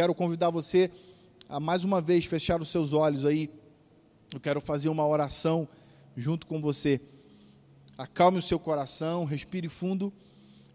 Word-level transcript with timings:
quero 0.00 0.14
convidar 0.14 0.48
você 0.48 0.90
a 1.46 1.60
mais 1.60 1.84
uma 1.84 2.00
vez 2.00 2.24
fechar 2.24 2.62
os 2.62 2.70
seus 2.70 2.94
olhos 2.94 3.26
aí. 3.26 3.50
Eu 4.32 4.40
quero 4.40 4.58
fazer 4.58 4.88
uma 4.88 5.06
oração 5.06 5.68
junto 6.16 6.46
com 6.46 6.58
você. 6.58 6.98
Acalme 7.98 8.38
o 8.38 8.42
seu 8.42 8.58
coração, 8.58 9.26
respire 9.26 9.68
fundo. 9.68 10.10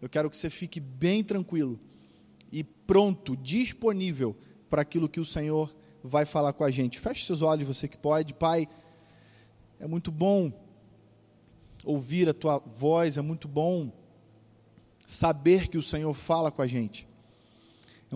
Eu 0.00 0.08
quero 0.08 0.30
que 0.30 0.36
você 0.36 0.48
fique 0.48 0.78
bem 0.78 1.24
tranquilo 1.24 1.80
e 2.52 2.62
pronto, 2.62 3.36
disponível 3.36 4.36
para 4.70 4.82
aquilo 4.82 5.08
que 5.08 5.18
o 5.18 5.24
Senhor 5.24 5.74
vai 6.04 6.24
falar 6.24 6.52
com 6.52 6.62
a 6.62 6.70
gente. 6.70 7.00
Feche 7.00 7.26
seus 7.26 7.42
olhos, 7.42 7.66
você 7.66 7.88
que 7.88 7.98
pode. 7.98 8.32
Pai, 8.32 8.68
é 9.80 9.88
muito 9.88 10.12
bom 10.12 10.52
ouvir 11.84 12.28
a 12.28 12.32
tua 12.32 12.60
voz, 12.60 13.18
é 13.18 13.22
muito 13.22 13.48
bom 13.48 13.90
saber 15.04 15.66
que 15.66 15.76
o 15.78 15.82
Senhor 15.82 16.14
fala 16.14 16.52
com 16.52 16.62
a 16.62 16.66
gente. 16.68 17.08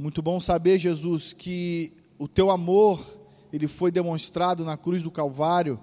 É 0.00 0.02
muito 0.02 0.22
bom 0.22 0.40
saber, 0.40 0.78
Jesus, 0.78 1.34
que 1.34 1.92
o 2.18 2.26
teu 2.26 2.50
amor, 2.50 2.98
ele 3.52 3.68
foi 3.68 3.90
demonstrado 3.92 4.64
na 4.64 4.74
cruz 4.74 5.02
do 5.02 5.10
Calvário. 5.10 5.78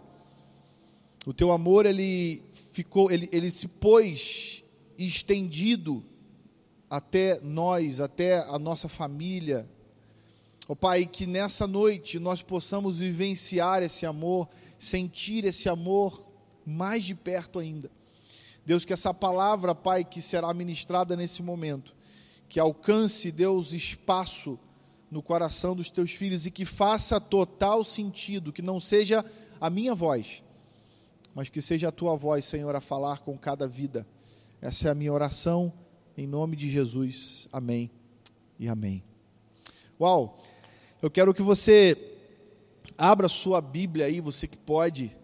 O 1.23 1.31
teu 1.31 1.51
amor, 1.51 1.85
ele 1.85 2.43
ficou, 2.71 3.11
ele, 3.11 3.29
ele 3.31 3.51
se 3.51 3.67
pôs 3.67 4.63
estendido 4.97 6.03
até 6.89 7.39
nós, 7.41 8.01
até 8.01 8.39
a 8.39 8.57
nossa 8.57 8.89
família. 8.89 9.69
Ó 10.67 10.73
oh, 10.73 10.75
Pai, 10.75 11.05
que 11.05 11.27
nessa 11.27 11.67
noite 11.67 12.17
nós 12.17 12.41
possamos 12.41 12.97
vivenciar 12.97 13.83
esse 13.83 14.03
amor, 14.03 14.49
sentir 14.79 15.45
esse 15.45 15.69
amor 15.69 16.27
mais 16.65 17.05
de 17.05 17.13
perto 17.13 17.59
ainda. 17.59 17.91
Deus, 18.65 18.83
que 18.83 18.93
essa 18.93 19.13
palavra, 19.13 19.75
Pai, 19.75 20.03
que 20.03 20.23
será 20.23 20.51
ministrada 20.55 21.15
nesse 21.15 21.43
momento, 21.43 21.95
que 22.49 22.59
alcance, 22.59 23.31
Deus, 23.31 23.73
espaço 23.73 24.59
no 25.09 25.21
coração 25.21 25.75
dos 25.75 25.89
teus 25.89 26.11
filhos 26.11 26.45
e 26.45 26.51
que 26.51 26.65
faça 26.65 27.19
total 27.19 27.83
sentido, 27.83 28.51
que 28.53 28.61
não 28.61 28.79
seja 28.79 29.23
a 29.59 29.69
minha 29.69 29.95
voz, 29.95 30.43
mas 31.33 31.49
que 31.49 31.61
seja 31.61 31.89
a 31.89 31.91
tua 31.91 32.15
voz, 32.15 32.45
Senhor, 32.45 32.75
a 32.75 32.81
falar 32.81 33.19
com 33.19 33.37
cada 33.37 33.67
vida. 33.67 34.05
Essa 34.61 34.87
é 34.87 34.91
a 34.91 34.95
minha 34.95 35.13
oração, 35.13 35.71
em 36.17 36.27
nome 36.27 36.55
de 36.55 36.69
Jesus. 36.69 37.47
Amém 37.51 37.91
e 38.59 38.67
amém. 38.67 39.03
Uau! 39.99 40.43
Eu 41.01 41.11
quero 41.11 41.33
que 41.33 41.43
você 41.43 41.95
abra 42.97 43.29
sua 43.29 43.61
Bíblia 43.61 44.05
aí, 44.05 44.19
você 44.19 44.47
que 44.47 44.57
pode. 44.57 45.15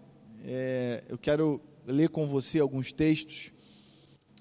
É, 0.46 1.04
eu 1.10 1.18
quero 1.18 1.60
ler 1.86 2.10
com 2.10 2.28
você 2.28 2.60
alguns 2.60 2.92
textos. 2.92 3.52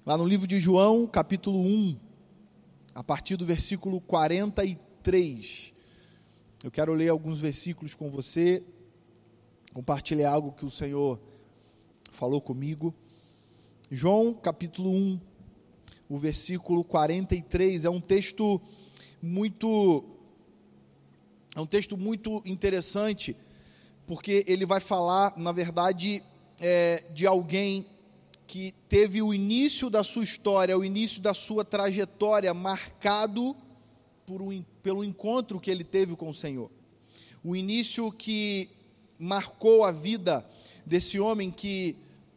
Lá 0.05 0.17
no 0.17 0.27
livro 0.27 0.45
de 0.45 0.59
João, 0.59 1.07
capítulo 1.07 1.59
1, 1.59 1.97
a 2.93 3.03
partir 3.03 3.35
do 3.35 3.45
versículo 3.45 3.99
43. 4.01 5.73
Eu 6.63 6.71
quero 6.71 6.93
ler 6.93 7.09
alguns 7.09 7.39
versículos 7.39 7.95
com 7.95 8.09
você, 8.09 8.63
compartilhar 9.73 10.31
algo 10.31 10.51
que 10.51 10.65
o 10.65 10.69
Senhor 10.69 11.19
falou 12.11 12.39
comigo. 12.39 12.93
João, 13.91 14.33
capítulo 14.33 14.91
1, 14.91 15.19
o 16.07 16.17
versículo 16.17 16.83
43, 16.83 17.85
é 17.85 17.89
um 17.89 17.99
texto 17.99 18.61
muito 19.21 20.05
é 21.55 21.61
um 21.61 21.67
texto 21.67 21.95
muito 21.95 22.41
interessante, 22.45 23.37
porque 24.07 24.43
ele 24.47 24.65
vai 24.65 24.79
falar, 24.79 25.37
na 25.37 25.51
verdade, 25.51 26.23
é, 26.59 27.03
de 27.13 27.27
alguém 27.27 27.85
que 28.53 28.71
teve 28.87 29.19
o 29.19 29.33
início 29.33 29.89
da 29.89 30.03
sua 30.03 30.23
história, 30.23 30.77
o 30.77 30.85
início 30.85 31.19
da 31.19 31.33
sua 31.33 31.65
trajetória 31.65 32.53
marcado 32.53 33.55
um, 34.29 34.63
pelo 34.83 35.03
encontro 35.03 35.59
que 35.59 35.71
ele 35.71 35.83
teve 35.83 36.15
com 36.15 36.29
o 36.29 36.35
Senhor. 36.35 36.69
O 37.43 37.55
início 37.55 38.11
que 38.11 38.69
marcou 39.17 39.83
a 39.83 39.91
vida 39.91 40.47
desse 40.85 41.19
homem 41.19 41.49
que 41.49 41.95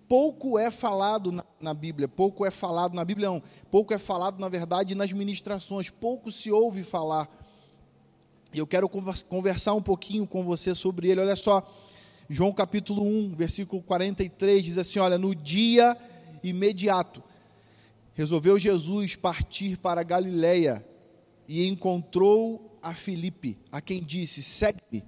pouco 0.09 0.59
é 0.59 0.71
falado 0.71 1.31
na, 1.31 1.45
na, 1.61 1.75
Bíblia, 1.75 2.09
pouco 2.09 2.47
é 2.47 2.51
falado 2.51 2.95
na 2.95 3.05
Bíblia, 3.05 3.29
não, 3.29 3.43
pouco 3.71 3.93
é 3.93 3.99
falado, 3.99 4.41
na 4.41 4.49
verdade, 4.49 4.95
nas 4.95 5.13
ministrações, 5.13 5.91
pouco 5.91 6.33
se 6.33 6.51
ouve 6.51 6.83
falar. 6.83 7.29
E 8.55 8.59
eu 8.59 8.67
quero 8.67 8.89
conversar 8.89 9.75
um 9.75 9.83
pouquinho 9.83 10.27
com 10.27 10.43
você 10.43 10.75
sobre 10.75 11.11
ele. 11.11 11.21
Olha 11.21 11.37
só, 11.37 11.63
João 12.27 12.53
capítulo 12.53 13.03
1, 13.03 13.35
versículo 13.37 13.83
43 13.83 14.65
diz 14.65 14.79
assim: 14.79 14.99
Olha, 14.99 15.19
no 15.19 15.35
dia 15.35 15.95
imediato, 16.49 17.23
resolveu 18.15 18.59
Jesus 18.59 19.15
partir 19.15 19.77
para 19.77 20.03
Galiléia 20.03 20.85
e 21.49 21.67
encontrou 21.67 22.77
a 22.83 22.95
Filipe, 22.95 23.57
a 23.71 23.81
quem 23.81 24.03
disse: 24.03 24.43
Segue-me. 24.43 25.05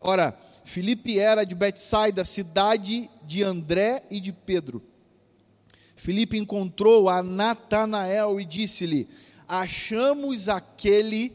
Ora, 0.00 0.38
Filipe 0.64 1.18
era 1.18 1.44
de 1.44 1.54
Betsaida, 1.54 2.24
cidade 2.24 3.10
de 3.24 3.42
André 3.42 4.02
e 4.10 4.20
de 4.20 4.32
Pedro. 4.32 4.82
Filipe 5.96 6.38
encontrou 6.38 7.08
a 7.08 7.22
Natanael 7.22 8.40
e 8.40 8.44
disse-lhe: 8.44 9.08
Achamos 9.46 10.48
aquele 10.48 11.32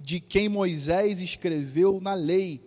de 0.00 0.18
quem 0.18 0.48
Moisés 0.48 1.20
escreveu 1.20 2.00
na 2.00 2.14
lei 2.14 2.60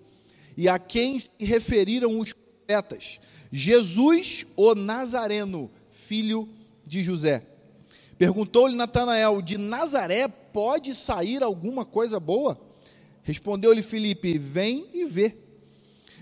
e 0.56 0.70
a 0.70 0.78
quem 0.78 1.18
se 1.18 1.32
referiram 1.40 2.20
os 2.20 2.32
profetas, 2.32 3.20
Jesus, 3.52 4.46
o 4.56 4.74
Nazareno, 4.76 5.70
filho 6.04 6.48
de 6.86 7.04
José. 7.04 7.46
Perguntou-lhe 8.18 8.76
Natanael: 8.76 9.42
De 9.42 9.58
Nazaré 9.58 10.28
pode 10.28 10.94
sair 10.94 11.42
alguma 11.42 11.86
coisa 11.86 12.20
boa? 12.20 12.60
Respondeu-lhe 13.24 13.82
Filipe: 13.82 14.38
Vem 14.38 14.90
e 14.94 15.06
vê. 15.06 15.38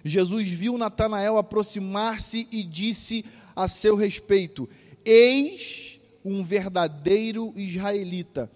Jesus 0.03 0.47
viu 0.49 0.77
Natanael 0.77 1.37
aproximar-se 1.37 2.47
e 2.51 2.63
disse 2.63 3.25
a 3.55 3.67
seu 3.67 3.95
respeito: 3.95 4.69
Eis 5.03 5.99
um 6.23 6.43
verdadeiro 6.43 7.53
israelita, 7.55 8.51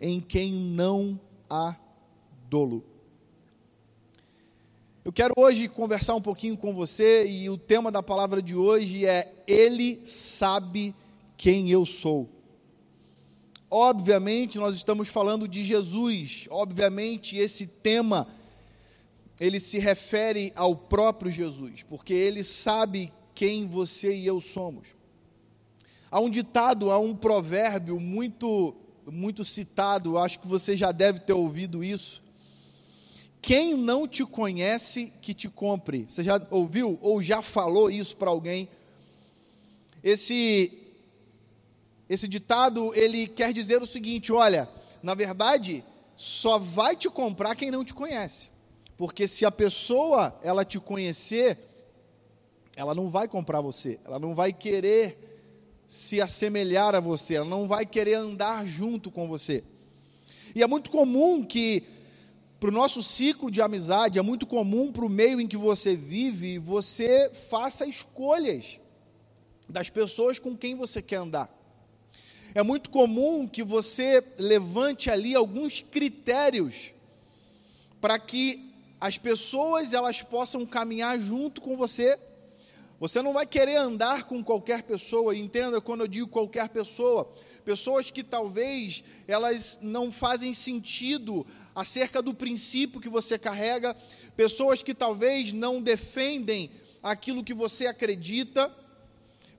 em 0.00 0.20
quem 0.20 0.52
não 0.52 1.18
há 1.48 1.74
dolo. 2.48 2.95
Eu 5.06 5.12
quero 5.12 5.34
hoje 5.36 5.68
conversar 5.68 6.16
um 6.16 6.20
pouquinho 6.20 6.56
com 6.56 6.74
você 6.74 7.24
e 7.28 7.48
o 7.48 7.56
tema 7.56 7.92
da 7.92 8.02
palavra 8.02 8.42
de 8.42 8.56
hoje 8.56 9.06
é 9.06 9.32
Ele 9.46 10.00
sabe 10.04 10.92
quem 11.36 11.70
eu 11.70 11.86
sou. 11.86 12.28
Obviamente, 13.70 14.58
nós 14.58 14.74
estamos 14.74 15.08
falando 15.08 15.46
de 15.46 15.62
Jesus. 15.62 16.48
Obviamente, 16.50 17.36
esse 17.36 17.68
tema 17.68 18.26
ele 19.38 19.60
se 19.60 19.78
refere 19.78 20.52
ao 20.56 20.74
próprio 20.74 21.30
Jesus, 21.30 21.84
porque 21.84 22.12
ele 22.12 22.42
sabe 22.42 23.12
quem 23.32 23.68
você 23.68 24.12
e 24.12 24.26
eu 24.26 24.40
somos. 24.40 24.88
Há 26.10 26.18
um 26.18 26.28
ditado, 26.28 26.90
há 26.90 26.98
um 26.98 27.14
provérbio 27.14 28.00
muito 28.00 28.74
muito 29.06 29.44
citado, 29.44 30.18
acho 30.18 30.40
que 30.40 30.48
você 30.48 30.76
já 30.76 30.90
deve 30.90 31.20
ter 31.20 31.32
ouvido 31.32 31.84
isso, 31.84 32.24
quem 33.46 33.76
não 33.76 34.08
te 34.08 34.26
conhece, 34.26 35.12
que 35.22 35.32
te 35.32 35.48
compre. 35.48 36.04
Você 36.08 36.24
já 36.24 36.42
ouviu 36.50 36.98
ou 37.00 37.22
já 37.22 37.40
falou 37.40 37.88
isso 37.88 38.16
para 38.16 38.28
alguém? 38.28 38.68
Esse 40.02 40.72
esse 42.08 42.26
ditado, 42.26 42.92
ele 42.92 43.28
quer 43.28 43.52
dizer 43.52 43.80
o 43.80 43.86
seguinte, 43.86 44.32
olha, 44.32 44.68
na 45.00 45.14
verdade, 45.14 45.84
só 46.16 46.58
vai 46.58 46.96
te 46.96 47.08
comprar 47.08 47.54
quem 47.54 47.70
não 47.70 47.84
te 47.84 47.94
conhece. 47.94 48.50
Porque 48.96 49.28
se 49.28 49.46
a 49.46 49.50
pessoa 49.52 50.36
ela 50.42 50.64
te 50.64 50.80
conhecer, 50.80 51.56
ela 52.74 52.96
não 52.96 53.08
vai 53.08 53.28
comprar 53.28 53.60
você, 53.60 54.00
ela 54.04 54.18
não 54.18 54.34
vai 54.34 54.52
querer 54.52 55.84
se 55.86 56.20
assemelhar 56.20 56.96
a 56.96 57.00
você, 57.00 57.36
ela 57.36 57.46
não 57.46 57.68
vai 57.68 57.86
querer 57.86 58.14
andar 58.14 58.66
junto 58.66 59.08
com 59.08 59.28
você. 59.28 59.62
E 60.52 60.64
é 60.64 60.66
muito 60.66 60.90
comum 60.90 61.44
que 61.44 61.94
para 62.58 62.70
o 62.70 62.72
nosso 62.72 63.02
ciclo 63.02 63.50
de 63.50 63.60
amizade, 63.60 64.18
é 64.18 64.22
muito 64.22 64.46
comum 64.46 64.90
para 64.90 65.04
o 65.04 65.10
meio 65.10 65.40
em 65.40 65.46
que 65.46 65.56
você 65.56 65.94
vive, 65.94 66.58
você 66.58 67.30
faça 67.50 67.86
escolhas 67.86 68.80
das 69.68 69.90
pessoas 69.90 70.38
com 70.38 70.56
quem 70.56 70.74
você 70.74 71.02
quer 71.02 71.16
andar. 71.16 71.54
É 72.54 72.62
muito 72.62 72.88
comum 72.88 73.46
que 73.46 73.62
você 73.62 74.24
levante 74.38 75.10
ali 75.10 75.34
alguns 75.34 75.82
critérios 75.82 76.92
para 78.00 78.18
que 78.18 78.72
as 78.98 79.18
pessoas 79.18 79.92
elas 79.92 80.22
possam 80.22 80.64
caminhar 80.64 81.20
junto 81.20 81.60
com 81.60 81.76
você. 81.76 82.18
Você 82.98 83.20
não 83.20 83.34
vai 83.34 83.44
querer 83.44 83.76
andar 83.76 84.24
com 84.24 84.42
qualquer 84.42 84.84
pessoa, 84.84 85.36
entenda 85.36 85.82
quando 85.82 86.00
eu 86.00 86.08
digo 86.08 86.28
qualquer 86.28 86.70
pessoa, 86.70 87.30
pessoas 87.62 88.10
que 88.10 88.24
talvez 88.24 89.04
elas 89.28 89.78
não 89.82 90.10
fazem 90.10 90.54
sentido 90.54 91.46
acerca 91.76 92.22
do 92.22 92.32
princípio 92.32 93.02
que 93.02 93.08
você 93.08 93.38
carrega, 93.38 93.94
pessoas 94.34 94.82
que 94.82 94.94
talvez 94.94 95.52
não 95.52 95.82
defendem 95.82 96.70
aquilo 97.02 97.44
que 97.44 97.52
você 97.52 97.86
acredita, 97.86 98.74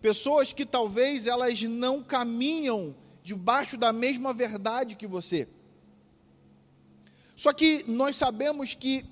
pessoas 0.02 0.52
que 0.52 0.66
talvez 0.66 1.28
elas 1.28 1.62
não 1.62 2.02
caminham 2.02 2.96
debaixo 3.24 3.78
da 3.78 3.94
mesma 3.94 4.34
verdade 4.34 4.96
que 4.96 5.06
você. 5.06 5.48
Só 7.36 7.54
que 7.54 7.86
nós 7.88 8.16
sabemos 8.16 8.74
que 8.74 9.06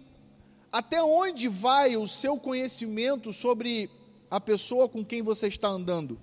até 0.72 1.02
onde 1.04 1.48
vai 1.48 1.96
o 1.96 2.08
seu 2.08 2.40
conhecimento 2.40 3.32
sobre 3.32 3.88
a 4.32 4.42
pessoa 4.42 4.90
com 4.90 5.06
quem 5.06 5.22
você 5.22 5.48
está 5.48 5.68
andando? 5.68 6.20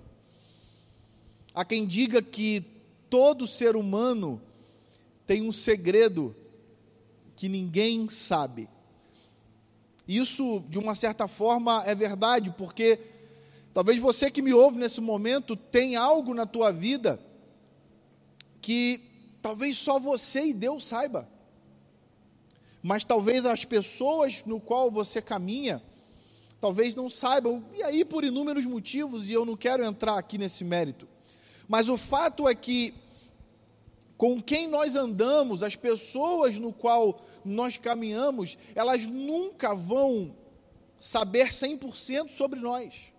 Há 1.55 1.63
quem 1.63 1.87
diga 1.87 2.21
que 2.21 2.61
todo 3.09 3.47
ser 3.47 3.77
humano 3.77 4.41
tem 5.25 5.41
um 5.41 5.51
segredo 5.51 6.35
que 7.43 7.49
ninguém 7.49 8.07
sabe. 8.07 8.69
Isso, 10.07 10.63
de 10.69 10.79
uma 10.79 10.95
certa 10.95 11.27
forma, 11.27 11.83
é 11.85 11.93
verdade, 11.93 12.51
porque 12.57 12.97
talvez 13.73 13.99
você 13.99 14.31
que 14.31 14.41
me 14.41 14.53
ouve 14.53 14.79
nesse 14.79 15.01
momento 15.01 15.53
tem 15.57 15.97
algo 15.97 16.33
na 16.33 16.45
tua 16.45 16.71
vida 16.71 17.19
que 18.61 19.01
talvez 19.41 19.77
só 19.77 19.99
você 19.99 20.45
e 20.45 20.53
Deus 20.53 20.87
saiba. 20.87 21.27
Mas 22.81 23.03
talvez 23.03 23.45
as 23.45 23.65
pessoas 23.65 24.41
no 24.45 24.61
qual 24.61 24.89
você 24.89 25.21
caminha, 25.21 25.83
talvez 26.61 26.95
não 26.95 27.09
saibam, 27.09 27.61
e 27.75 27.83
aí 27.83 28.05
por 28.05 28.23
inúmeros 28.23 28.65
motivos, 28.65 29.29
e 29.29 29.33
eu 29.33 29.43
não 29.43 29.57
quero 29.57 29.83
entrar 29.83 30.17
aqui 30.17 30.37
nesse 30.37 30.63
mérito. 30.63 31.09
Mas 31.67 31.89
o 31.89 31.97
fato 31.97 32.47
é 32.47 32.55
que 32.55 32.93
com 34.23 34.41
quem 34.41 34.69
nós 34.69 34.95
andamos, 34.95 35.61
as 35.63 35.75
pessoas 35.75 36.57
no 36.57 36.71
qual 36.71 37.21
nós 37.43 37.75
caminhamos, 37.75 38.57
elas 38.73 39.05
nunca 39.05 39.75
vão 39.75 40.33
saber 40.97 41.49
100% 41.49 42.29
sobre 42.29 42.57
nós. 42.57 43.11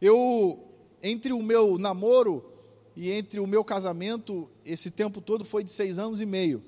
Eu, 0.00 0.68
entre 1.02 1.32
o 1.32 1.42
meu 1.42 1.78
namoro 1.78 2.48
e 2.94 3.10
entre 3.10 3.40
o 3.40 3.46
meu 3.48 3.64
casamento, 3.64 4.48
esse 4.64 4.88
tempo 4.88 5.20
todo 5.20 5.44
foi 5.44 5.64
de 5.64 5.72
seis 5.72 5.98
anos 5.98 6.20
e 6.20 6.26
meio. 6.26 6.62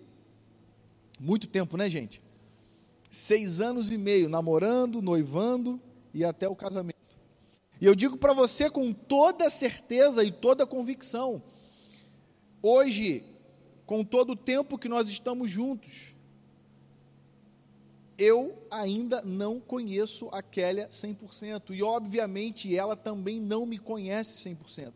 Muito 1.20 1.46
tempo, 1.46 1.76
né, 1.76 1.88
gente? 1.88 2.20
Seis 3.12 3.60
anos 3.60 3.92
e 3.92 3.96
meio 3.96 4.28
namorando, 4.28 5.00
noivando 5.00 5.80
e 6.12 6.24
até 6.24 6.48
o 6.48 6.56
casamento. 6.56 6.96
E 7.80 7.86
eu 7.86 7.94
digo 7.94 8.16
para 8.16 8.32
você 8.32 8.68
com 8.68 8.92
toda 8.92 9.48
certeza 9.48 10.24
e 10.24 10.32
toda 10.32 10.66
convicção: 10.66 11.40
hoje, 12.64 13.22
com 13.84 14.02
todo 14.02 14.32
o 14.32 14.36
tempo 14.36 14.78
que 14.78 14.88
nós 14.88 15.08
estamos 15.10 15.50
juntos, 15.50 16.14
eu 18.16 18.56
ainda 18.70 19.20
não 19.22 19.60
conheço 19.60 20.28
a 20.32 20.42
Kélia 20.42 20.88
100%, 20.88 21.74
e 21.74 21.82
obviamente 21.82 22.74
ela 22.74 22.96
também 22.96 23.38
não 23.38 23.66
me 23.66 23.78
conhece 23.78 24.48
100%. 24.48 24.92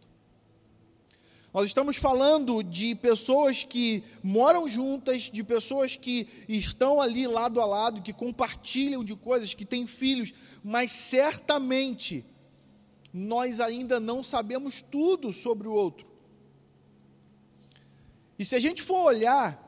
Nós 1.53 1.65
estamos 1.67 1.97
falando 1.97 2.63
de 2.63 2.95
pessoas 2.95 3.65
que 3.65 4.03
moram 4.23 4.67
juntas, 4.69 5.25
de 5.25 5.43
pessoas 5.43 5.97
que 5.97 6.27
estão 6.49 7.03
ali 7.03 7.27
lado 7.27 7.61
a 7.61 7.67
lado, 7.67 8.01
que 8.03 8.13
compartilham 8.13 9.05
de 9.05 9.15
coisas, 9.17 9.53
que 9.53 9.65
têm 9.65 9.87
filhos, 9.87 10.33
mas 10.63 10.93
certamente 10.93 12.25
nós 13.13 13.61
ainda 13.61 13.99
não 13.99 14.23
sabemos 14.23 14.81
tudo 14.81 15.33
sobre 15.33 15.69
o 15.69 15.73
outro. 15.73 16.18
E 18.39 18.45
se 18.45 18.55
a 18.55 18.61
gente 18.61 18.83
for 18.83 19.05
olhar 19.05 19.65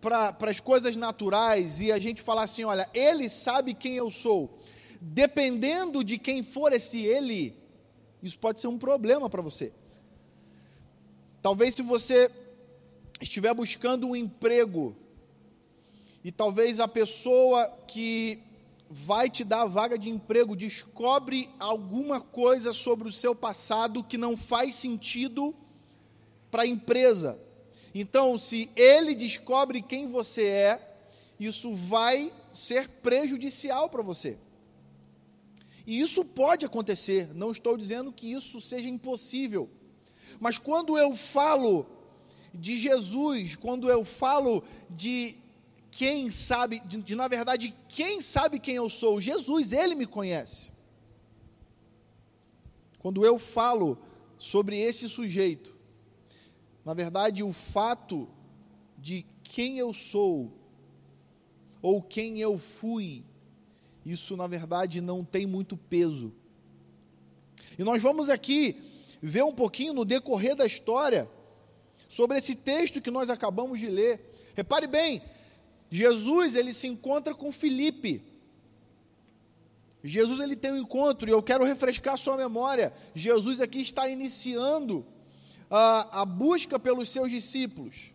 para 0.00 0.36
as 0.42 0.60
coisas 0.60 0.96
naturais 0.96 1.80
e 1.80 1.90
a 1.90 1.98
gente 1.98 2.20
falar 2.22 2.44
assim: 2.44 2.64
olha, 2.64 2.88
ele 2.92 3.28
sabe 3.28 3.74
quem 3.74 3.96
eu 3.96 4.10
sou, 4.10 4.58
dependendo 5.00 6.04
de 6.04 6.18
quem 6.18 6.42
for 6.42 6.72
esse 6.72 6.98
ele, 6.98 7.56
isso 8.22 8.38
pode 8.38 8.60
ser 8.60 8.66
um 8.66 8.78
problema 8.78 9.30
para 9.30 9.40
você. 9.40 9.72
Talvez 11.40 11.74
se 11.74 11.82
você 11.82 12.30
estiver 13.20 13.54
buscando 13.54 14.08
um 14.08 14.16
emprego 14.16 14.94
e 16.22 16.30
talvez 16.30 16.80
a 16.80 16.88
pessoa 16.88 17.66
que 17.86 18.42
vai 18.90 19.30
te 19.30 19.44
dar 19.44 19.62
a 19.62 19.66
vaga 19.66 19.98
de 19.98 20.10
emprego 20.10 20.56
descobre 20.56 21.48
alguma 21.58 22.20
coisa 22.20 22.72
sobre 22.72 23.08
o 23.08 23.12
seu 23.12 23.34
passado 23.34 24.02
que 24.02 24.18
não 24.18 24.36
faz 24.36 24.74
sentido 24.74 25.54
para 26.50 26.62
a 26.62 26.66
empresa. 26.66 27.38
Então, 27.94 28.38
se 28.38 28.70
ele 28.76 29.14
descobre 29.14 29.82
quem 29.82 30.06
você 30.06 30.46
é, 30.46 30.96
isso 31.38 31.74
vai 31.74 32.32
ser 32.52 32.88
prejudicial 32.88 33.88
para 33.88 34.02
você. 34.02 34.38
E 35.86 36.00
isso 36.00 36.24
pode 36.24 36.66
acontecer, 36.66 37.30
não 37.34 37.50
estou 37.50 37.76
dizendo 37.76 38.12
que 38.12 38.30
isso 38.30 38.60
seja 38.60 38.88
impossível. 38.88 39.70
Mas 40.38 40.58
quando 40.58 40.98
eu 40.98 41.16
falo 41.16 41.86
de 42.52 42.76
Jesus, 42.76 43.56
quando 43.56 43.88
eu 43.88 44.04
falo 44.04 44.62
de 44.90 45.34
quem 45.90 46.30
sabe, 46.30 46.80
de, 46.80 46.98
de, 46.98 47.14
na 47.14 47.26
verdade, 47.26 47.74
quem 47.88 48.20
sabe 48.20 48.58
quem 48.58 48.74
eu 48.74 48.90
sou? 48.90 49.20
Jesus, 49.20 49.72
ele 49.72 49.94
me 49.94 50.06
conhece. 50.06 50.70
Quando 52.98 53.24
eu 53.24 53.38
falo 53.38 53.96
sobre 54.38 54.78
esse 54.78 55.08
sujeito, 55.08 55.74
na 56.88 56.94
verdade, 56.94 57.42
o 57.42 57.52
fato 57.52 58.26
de 58.96 59.26
quem 59.42 59.76
eu 59.78 59.92
sou 59.92 60.50
ou 61.82 62.00
quem 62.00 62.40
eu 62.40 62.58
fui, 62.58 63.26
isso 64.06 64.34
na 64.38 64.46
verdade 64.46 65.02
não 65.02 65.22
tem 65.22 65.46
muito 65.46 65.76
peso. 65.76 66.32
E 67.78 67.84
nós 67.84 68.02
vamos 68.02 68.30
aqui 68.30 68.80
ver 69.20 69.44
um 69.44 69.52
pouquinho 69.52 69.92
no 69.92 70.02
decorrer 70.02 70.56
da 70.56 70.64
história 70.64 71.30
sobre 72.08 72.38
esse 72.38 72.54
texto 72.54 73.02
que 73.02 73.10
nós 73.10 73.28
acabamos 73.28 73.78
de 73.78 73.88
ler. 73.88 74.32
Repare 74.56 74.86
bem, 74.86 75.20
Jesus 75.90 76.56
ele 76.56 76.72
se 76.72 76.86
encontra 76.86 77.34
com 77.34 77.52
Filipe. 77.52 78.22
Jesus 80.02 80.40
ele 80.40 80.56
tem 80.56 80.72
um 80.72 80.78
encontro 80.78 81.28
e 81.28 81.32
eu 81.32 81.42
quero 81.42 81.66
refrescar 81.66 82.16
sua 82.16 82.38
memória. 82.38 82.94
Jesus 83.14 83.60
aqui 83.60 83.82
está 83.82 84.08
iniciando 84.08 85.04
a, 85.70 86.22
a 86.22 86.24
busca 86.24 86.78
pelos 86.78 87.08
seus 87.08 87.30
discípulos. 87.30 88.10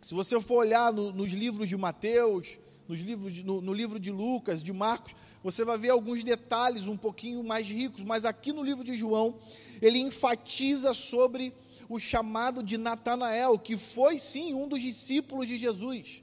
Se 0.00 0.14
você 0.14 0.40
for 0.40 0.58
olhar 0.58 0.92
no, 0.92 1.12
nos 1.12 1.32
livros 1.32 1.68
de 1.68 1.76
Mateus, 1.76 2.58
nos 2.88 3.00
livros, 3.00 3.42
no, 3.42 3.60
no 3.60 3.72
livro 3.72 3.98
de 3.98 4.12
Lucas, 4.12 4.62
de 4.62 4.72
Marcos, 4.72 5.14
você 5.42 5.64
vai 5.64 5.78
ver 5.78 5.90
alguns 5.90 6.22
detalhes 6.22 6.86
um 6.86 6.96
pouquinho 6.96 7.42
mais 7.42 7.68
ricos, 7.68 8.02
mas 8.02 8.24
aqui 8.24 8.52
no 8.52 8.62
livro 8.62 8.84
de 8.84 8.94
João, 8.94 9.36
ele 9.80 9.98
enfatiza 9.98 10.94
sobre 10.94 11.52
o 11.88 11.98
chamado 11.98 12.62
de 12.62 12.76
Natanael, 12.76 13.58
que 13.58 13.76
foi 13.76 14.18
sim 14.18 14.54
um 14.54 14.68
dos 14.68 14.82
discípulos 14.82 15.48
de 15.48 15.56
Jesus. 15.56 16.22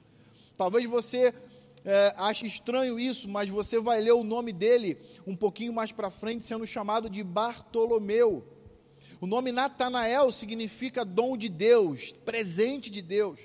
Talvez 0.56 0.88
você 0.88 1.34
é, 1.84 2.14
ache 2.16 2.46
estranho 2.46 2.98
isso, 2.98 3.28
mas 3.28 3.48
você 3.48 3.80
vai 3.80 4.00
ler 4.00 4.12
o 4.12 4.24
nome 4.24 4.52
dele 4.52 4.98
um 5.26 5.36
pouquinho 5.36 5.72
mais 5.72 5.92
para 5.92 6.10
frente, 6.10 6.44
sendo 6.44 6.66
chamado 6.66 7.10
de 7.10 7.22
Bartolomeu. 7.22 8.44
O 9.20 9.26
nome 9.26 9.52
Natanael 9.52 10.30
significa 10.30 11.04
dom 11.04 11.36
de 11.36 11.48
Deus, 11.48 12.12
presente 12.24 12.90
de 12.90 13.00
Deus. 13.00 13.40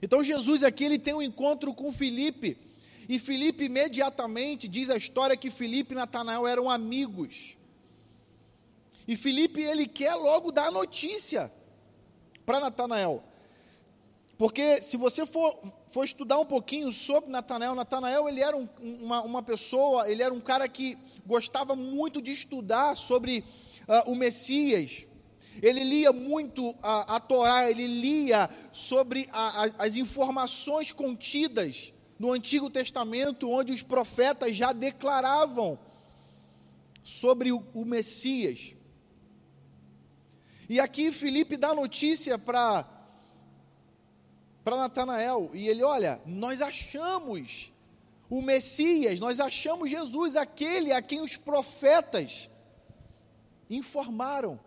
Então 0.00 0.22
Jesus 0.22 0.62
aqui 0.62 0.84
ele 0.84 0.98
tem 0.98 1.14
um 1.14 1.22
encontro 1.22 1.74
com 1.74 1.92
Filipe, 1.92 2.56
e 3.08 3.18
Filipe 3.18 3.64
imediatamente 3.64 4.68
diz 4.68 4.90
a 4.90 4.96
história 4.96 5.36
que 5.36 5.50
Filipe 5.50 5.92
e 5.92 5.96
Natanael 5.96 6.46
eram 6.46 6.68
amigos. 6.70 7.56
E 9.06 9.16
Filipe 9.16 9.62
ele 9.62 9.86
quer 9.86 10.14
logo 10.14 10.52
dar 10.52 10.66
a 10.66 10.70
notícia 10.70 11.50
para 12.44 12.60
Natanael. 12.60 13.24
Porque 14.36 14.82
se 14.82 14.98
você 14.98 15.24
for, 15.24 15.58
for 15.88 16.04
estudar 16.04 16.38
um 16.38 16.44
pouquinho 16.44 16.92
sobre 16.92 17.30
Natanael, 17.30 17.74
Natanael 17.74 18.28
ele 18.28 18.42
era 18.42 18.56
um, 18.56 18.68
uma, 18.80 19.22
uma 19.22 19.42
pessoa, 19.42 20.08
ele 20.10 20.22
era 20.22 20.32
um 20.32 20.40
cara 20.40 20.68
que 20.68 20.96
gostava 21.26 21.74
muito 21.74 22.20
de 22.20 22.32
estudar 22.32 22.94
sobre 22.94 23.42
uh, 23.88 24.10
o 24.10 24.14
Messias. 24.14 25.04
Ele 25.60 25.82
lia 25.82 26.12
muito 26.12 26.74
a, 26.82 27.16
a 27.16 27.20
Torá, 27.20 27.68
ele 27.68 27.86
lia 27.86 28.48
sobre 28.72 29.28
a, 29.32 29.64
a, 29.64 29.64
as 29.78 29.96
informações 29.96 30.92
contidas 30.92 31.92
no 32.18 32.32
Antigo 32.32 32.70
Testamento, 32.70 33.50
onde 33.50 33.72
os 33.72 33.82
profetas 33.82 34.54
já 34.54 34.72
declaravam 34.72 35.78
sobre 37.02 37.50
o, 37.50 37.64
o 37.74 37.84
Messias. 37.84 38.74
E 40.68 40.78
aqui 40.78 41.10
Felipe 41.10 41.56
dá 41.56 41.74
notícia 41.74 42.38
para 42.38 42.94
para 44.62 44.76
Natanael 44.76 45.50
e 45.54 45.66
ele, 45.66 45.82
olha, 45.82 46.20
nós 46.26 46.60
achamos 46.60 47.72
o 48.28 48.42
Messias, 48.42 49.18
nós 49.18 49.40
achamos 49.40 49.90
Jesus, 49.90 50.36
aquele 50.36 50.92
a 50.92 51.00
quem 51.00 51.22
os 51.22 51.38
profetas 51.38 52.50
informaram. 53.68 54.58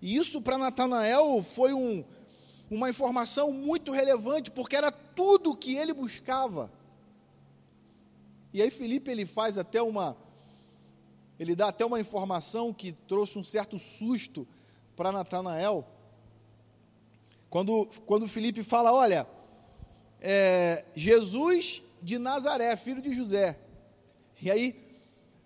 E 0.00 0.16
isso 0.16 0.40
para 0.40 0.58
Natanael 0.58 1.42
foi 1.42 1.72
um, 1.72 2.04
uma 2.70 2.90
informação 2.90 3.52
muito 3.52 3.92
relevante, 3.92 4.50
porque 4.50 4.76
era 4.76 4.90
tudo 4.90 5.50
o 5.50 5.56
que 5.56 5.76
ele 5.76 5.92
buscava. 5.92 6.70
E 8.52 8.62
aí 8.62 8.70
Felipe 8.70 9.10
ele 9.10 9.26
faz 9.26 9.58
até 9.58 9.82
uma 9.82 10.16
ele 11.38 11.54
dá 11.54 11.68
até 11.68 11.84
uma 11.84 12.00
informação 12.00 12.72
que 12.72 12.92
trouxe 12.92 13.38
um 13.38 13.44
certo 13.44 13.78
susto 13.78 14.48
para 14.96 15.12
Natanael 15.12 15.86
Quando, 17.50 17.86
quando 18.06 18.26
Felipe 18.26 18.62
fala, 18.62 18.92
olha, 18.92 19.26
é, 20.20 20.84
Jesus 20.94 21.82
de 22.02 22.18
Nazaré, 22.18 22.74
filho 22.76 23.02
de 23.02 23.12
José. 23.12 23.58
E 24.40 24.50
aí, 24.50 24.85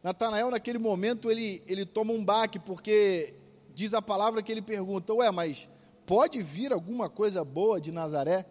Natanael, 0.03 0.51
naquele 0.51 0.79
momento, 0.79 1.31
ele, 1.31 1.63
ele 1.67 1.85
toma 1.85 2.13
um 2.13 2.25
baque, 2.25 2.59
porque 2.59 3.35
diz 3.75 3.93
a 3.93 4.01
palavra 4.01 4.43
que 4.43 4.51
ele 4.51 4.63
pergunta: 4.63 5.13
Ué, 5.13 5.31
mas 5.31 5.69
pode 6.07 6.43
vir 6.43 6.73
alguma 6.73 7.11
coisa 7.11 7.45
boa 7.45 7.81
de 7.81 7.93
Nazaré? 7.93 8.47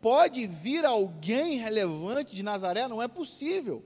Pode 0.00 0.46
vir 0.46 0.84
alguém 0.84 1.58
relevante 1.58 2.34
de 2.34 2.42
Nazaré? 2.42 2.88
Não 2.88 3.02
é 3.02 3.06
possível. 3.06 3.84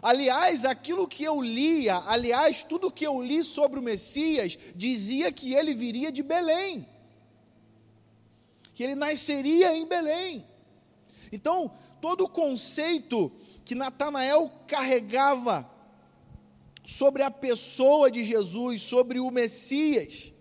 Aliás, 0.00 0.64
aquilo 0.64 1.08
que 1.08 1.24
eu 1.24 1.40
lia, 1.40 1.96
aliás, 2.06 2.62
tudo 2.62 2.92
que 2.92 3.06
eu 3.06 3.22
li 3.22 3.42
sobre 3.42 3.80
o 3.80 3.82
Messias, 3.82 4.58
dizia 4.76 5.32
que 5.32 5.54
ele 5.54 5.74
viria 5.74 6.12
de 6.12 6.22
Belém, 6.22 6.86
que 8.74 8.82
ele 8.82 8.94
nasceria 8.94 9.74
em 9.74 9.86
Belém. 9.86 10.46
Então, 11.32 11.72
todo 12.02 12.24
o 12.24 12.28
conceito 12.28 13.32
que 13.64 13.74
Natanael 13.74 14.52
carregava 14.66 15.73
sobre 16.84 17.22
a 17.22 17.30
pessoa 17.30 18.10
de 18.10 18.22
Jesus, 18.22 18.82
sobre 18.82 19.18
o 19.18 19.30
Messias, 19.30 20.32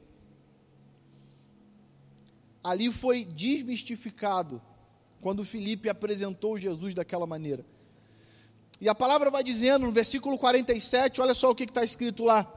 ali 2.64 2.92
foi 2.92 3.24
desmistificado 3.24 4.62
quando 5.22 5.46
Felipe 5.46 5.90
apresentou 5.90 6.58
Jesus 6.58 6.94
daquela 6.94 7.26
maneira. 7.26 7.66
E 8.82 8.90
a 8.90 8.96
palavra 8.96 9.32
vai 9.32 9.44
dizendo 9.44 9.86
no 9.86 9.92
versículo 9.92 10.38
47, 10.38 11.22
olha 11.22 11.34
só 11.34 11.52
o 11.52 11.56
que 11.56 11.64
está 11.64 11.84
escrito 11.84 12.26
lá. 12.26 12.52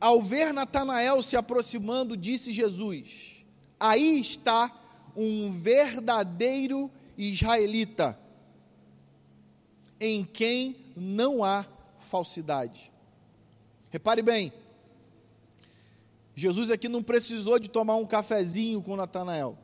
Ao 0.00 0.20
ver 0.20 0.52
Natanael 0.52 1.22
se 1.22 1.36
aproximando, 1.36 2.16
disse 2.16 2.52
Jesus: 2.52 3.44
Aí 3.78 4.18
está 4.20 4.72
um 5.16 5.52
verdadeiro 5.52 6.90
israelita, 7.16 8.18
em 10.00 10.24
quem 10.24 10.76
não 10.96 11.44
há 11.44 11.64
falsidade. 12.04 12.92
Repare 13.90 14.22
bem, 14.22 14.52
Jesus 16.36 16.70
aqui 16.70 16.88
não 16.88 17.02
precisou 17.02 17.58
de 17.58 17.68
tomar 17.68 17.96
um 17.96 18.06
cafezinho 18.06 18.82
com 18.82 18.96
Natanael. 18.96 19.56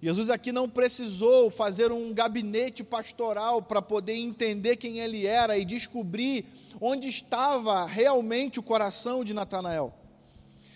Jesus 0.00 0.30
aqui 0.30 0.52
não 0.52 0.68
precisou 0.68 1.50
fazer 1.50 1.90
um 1.90 2.12
gabinete 2.12 2.84
pastoral 2.84 3.62
para 3.62 3.80
poder 3.80 4.14
entender 4.14 4.76
quem 4.76 4.98
ele 5.00 5.26
era 5.26 5.58
e 5.58 5.64
descobrir 5.64 6.44
onde 6.80 7.08
estava 7.08 7.84
realmente 7.86 8.60
o 8.60 8.62
coração 8.62 9.24
de 9.24 9.32
Natanael. 9.32 9.94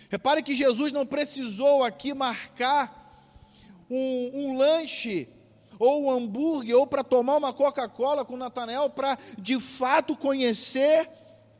Repare 0.09 0.43
que 0.43 0.57
Jesus 0.57 0.91
não 0.91 1.07
precisou 1.07 1.85
aqui 1.85 2.15
marcar 2.15 3.01
um, 3.89 4.31
um 4.35 4.59
lanche 4.59 5.29
ou 5.81 6.05
um 6.05 6.11
hambúrguer 6.11 6.77
ou 6.77 6.87
para 6.87 7.03
tomar 7.03 7.39
uma 7.39 7.55
Coca-Cola 7.55 8.23
com 8.23 8.37
Natanael 8.37 8.91
para 8.91 9.19
de 9.39 9.59
fato 9.59 10.15
conhecer 10.15 11.09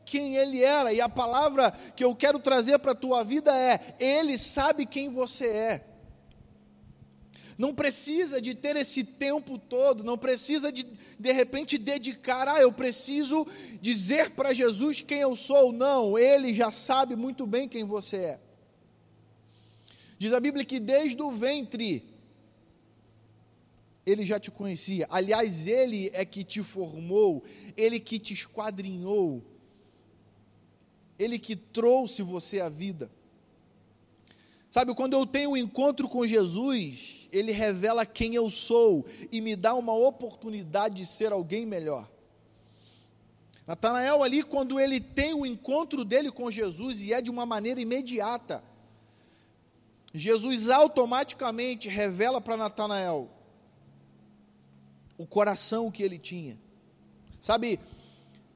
quem 0.05 0.37
ele 0.37 0.63
era. 0.63 0.93
E 0.93 1.01
a 1.01 1.09
palavra 1.09 1.71
que 1.95 2.05
eu 2.05 2.15
quero 2.15 2.37
trazer 2.37 2.77
para 2.77 2.91
a 2.91 2.95
tua 2.95 3.23
vida 3.23 3.51
é: 3.57 3.95
Ele 3.99 4.37
sabe 4.37 4.85
quem 4.85 5.09
você 5.09 5.47
é. 5.47 5.85
Não 7.57 7.73
precisa 7.73 8.39
de 8.39 8.55
ter 8.55 8.75
esse 8.75 9.03
tempo 9.03 9.57
todo, 9.57 10.03
não 10.03 10.17
precisa 10.17 10.71
de 10.71 10.85
de 11.19 11.31
repente 11.31 11.77
dedicar, 11.77 12.47
ah, 12.47 12.59
eu 12.59 12.71
preciso 12.71 13.45
dizer 13.79 14.31
para 14.31 14.53
Jesus 14.53 15.01
quem 15.01 15.19
eu 15.19 15.35
sou. 15.35 15.71
Não, 15.71 16.17
ele 16.17 16.53
já 16.53 16.71
sabe 16.71 17.15
muito 17.15 17.45
bem 17.45 17.67
quem 17.67 17.83
você 17.83 18.17
é. 18.17 18.39
Diz 20.17 20.33
a 20.33 20.39
Bíblia 20.39 20.65
que 20.65 20.79
desde 20.79 21.21
o 21.21 21.29
ventre 21.29 22.10
ele 24.05 24.25
já 24.25 24.39
te 24.39 24.49
conhecia. 24.49 25.07
Aliás, 25.09 25.67
ele 25.67 26.09
é 26.13 26.25
que 26.25 26.43
te 26.43 26.63
formou, 26.63 27.43
ele 27.77 27.99
que 27.99 28.19
te 28.19 28.33
esquadrinhou, 28.33 29.43
ele 31.17 31.37
que 31.37 31.55
trouxe 31.55 32.23
você 32.23 32.59
à 32.59 32.69
vida. 32.69 33.11
Sabe, 34.69 34.95
quando 34.95 35.13
eu 35.13 35.25
tenho 35.25 35.51
um 35.51 35.57
encontro 35.57 36.07
com 36.07 36.25
Jesus, 36.25 37.27
Ele 37.29 37.51
revela 37.51 38.05
quem 38.05 38.35
eu 38.35 38.49
sou 38.49 39.05
e 39.29 39.41
me 39.41 39.53
dá 39.53 39.75
uma 39.75 39.93
oportunidade 39.93 40.95
de 40.95 41.05
ser 41.05 41.33
alguém 41.33 41.65
melhor. 41.65 42.09
Natanael, 43.67 44.23
ali, 44.23 44.41
quando 44.41 44.79
ele 44.79 45.01
tem 45.01 45.33
o 45.33 45.45
encontro 45.45 46.05
dele 46.05 46.31
com 46.31 46.49
Jesus 46.49 47.01
e 47.01 47.13
é 47.13 47.21
de 47.21 47.29
uma 47.29 47.45
maneira 47.45 47.81
imediata, 47.81 48.63
Jesus 50.13 50.69
automaticamente 50.69 51.89
revela 51.89 52.39
para 52.39 52.57
Natanael 52.57 53.29
o 55.21 55.27
coração 55.27 55.91
que 55.91 56.01
ele 56.01 56.17
tinha. 56.17 56.57
Sabe, 57.39 57.79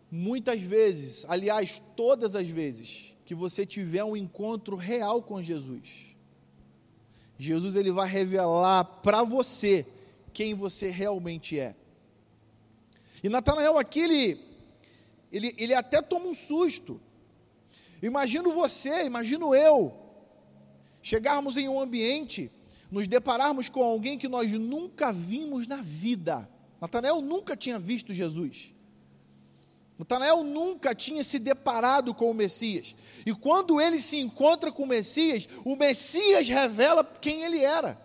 muitas 0.10 0.60
vezes, 0.60 1.26
aliás, 1.28 1.82
todas 1.96 2.36
as 2.36 2.48
vezes, 2.48 3.16
que 3.24 3.36
você 3.36 3.66
tiver 3.66 4.04
um 4.04 4.18
encontro 4.18 4.76
real 4.76 5.22
com 5.22 5.42
Jesus, 5.42 6.16
Jesus 7.38 7.76
ele 7.76 7.92
vai 7.92 8.08
revelar 8.10 8.84
para 8.84 9.22
você 9.24 9.86
quem 10.34 10.54
você 10.54 10.90
realmente 10.90 11.60
é. 11.60 11.76
E 13.24 13.30
Natanael 13.30 13.78
aqui, 13.78 14.00
ele, 14.00 14.40
ele, 15.32 15.54
ele 15.58 15.74
até 15.74 16.02
toma 16.02 16.28
um 16.28 16.34
susto. 16.34 17.00
Imagino 18.02 18.52
você, 18.52 19.06
imagino 19.06 19.54
eu, 19.54 19.94
chegarmos 21.02 21.58
em 21.58 21.68
um 21.68 21.80
ambiente, 21.80 22.52
nos 22.90 23.08
depararmos 23.08 23.68
com 23.68 23.84
alguém 23.84 24.18
que 24.18 24.28
nós 24.28 24.52
nunca 24.52 25.12
vimos 25.12 25.68
na 25.68 25.78
vida. 25.78 26.50
Natanael 26.80 27.22
nunca 27.22 27.56
tinha 27.56 27.80
visto 27.80 28.14
Jesus. 28.14 28.74
Natanael 29.98 30.44
nunca 30.44 30.94
tinha 30.94 31.24
se 31.24 31.40
deparado 31.40 32.14
com 32.14 32.30
o 32.30 32.34
Messias. 32.34 32.96
E 33.26 33.34
quando 33.34 33.80
ele 33.80 34.00
se 34.00 34.18
encontra 34.18 34.72
com 34.72 34.84
o 34.84 34.88
Messias, 34.88 35.48
o 35.64 35.76
Messias 35.76 36.48
revela 36.50 37.04
quem 37.04 37.44
ele 37.44 37.60
era. 37.60 38.00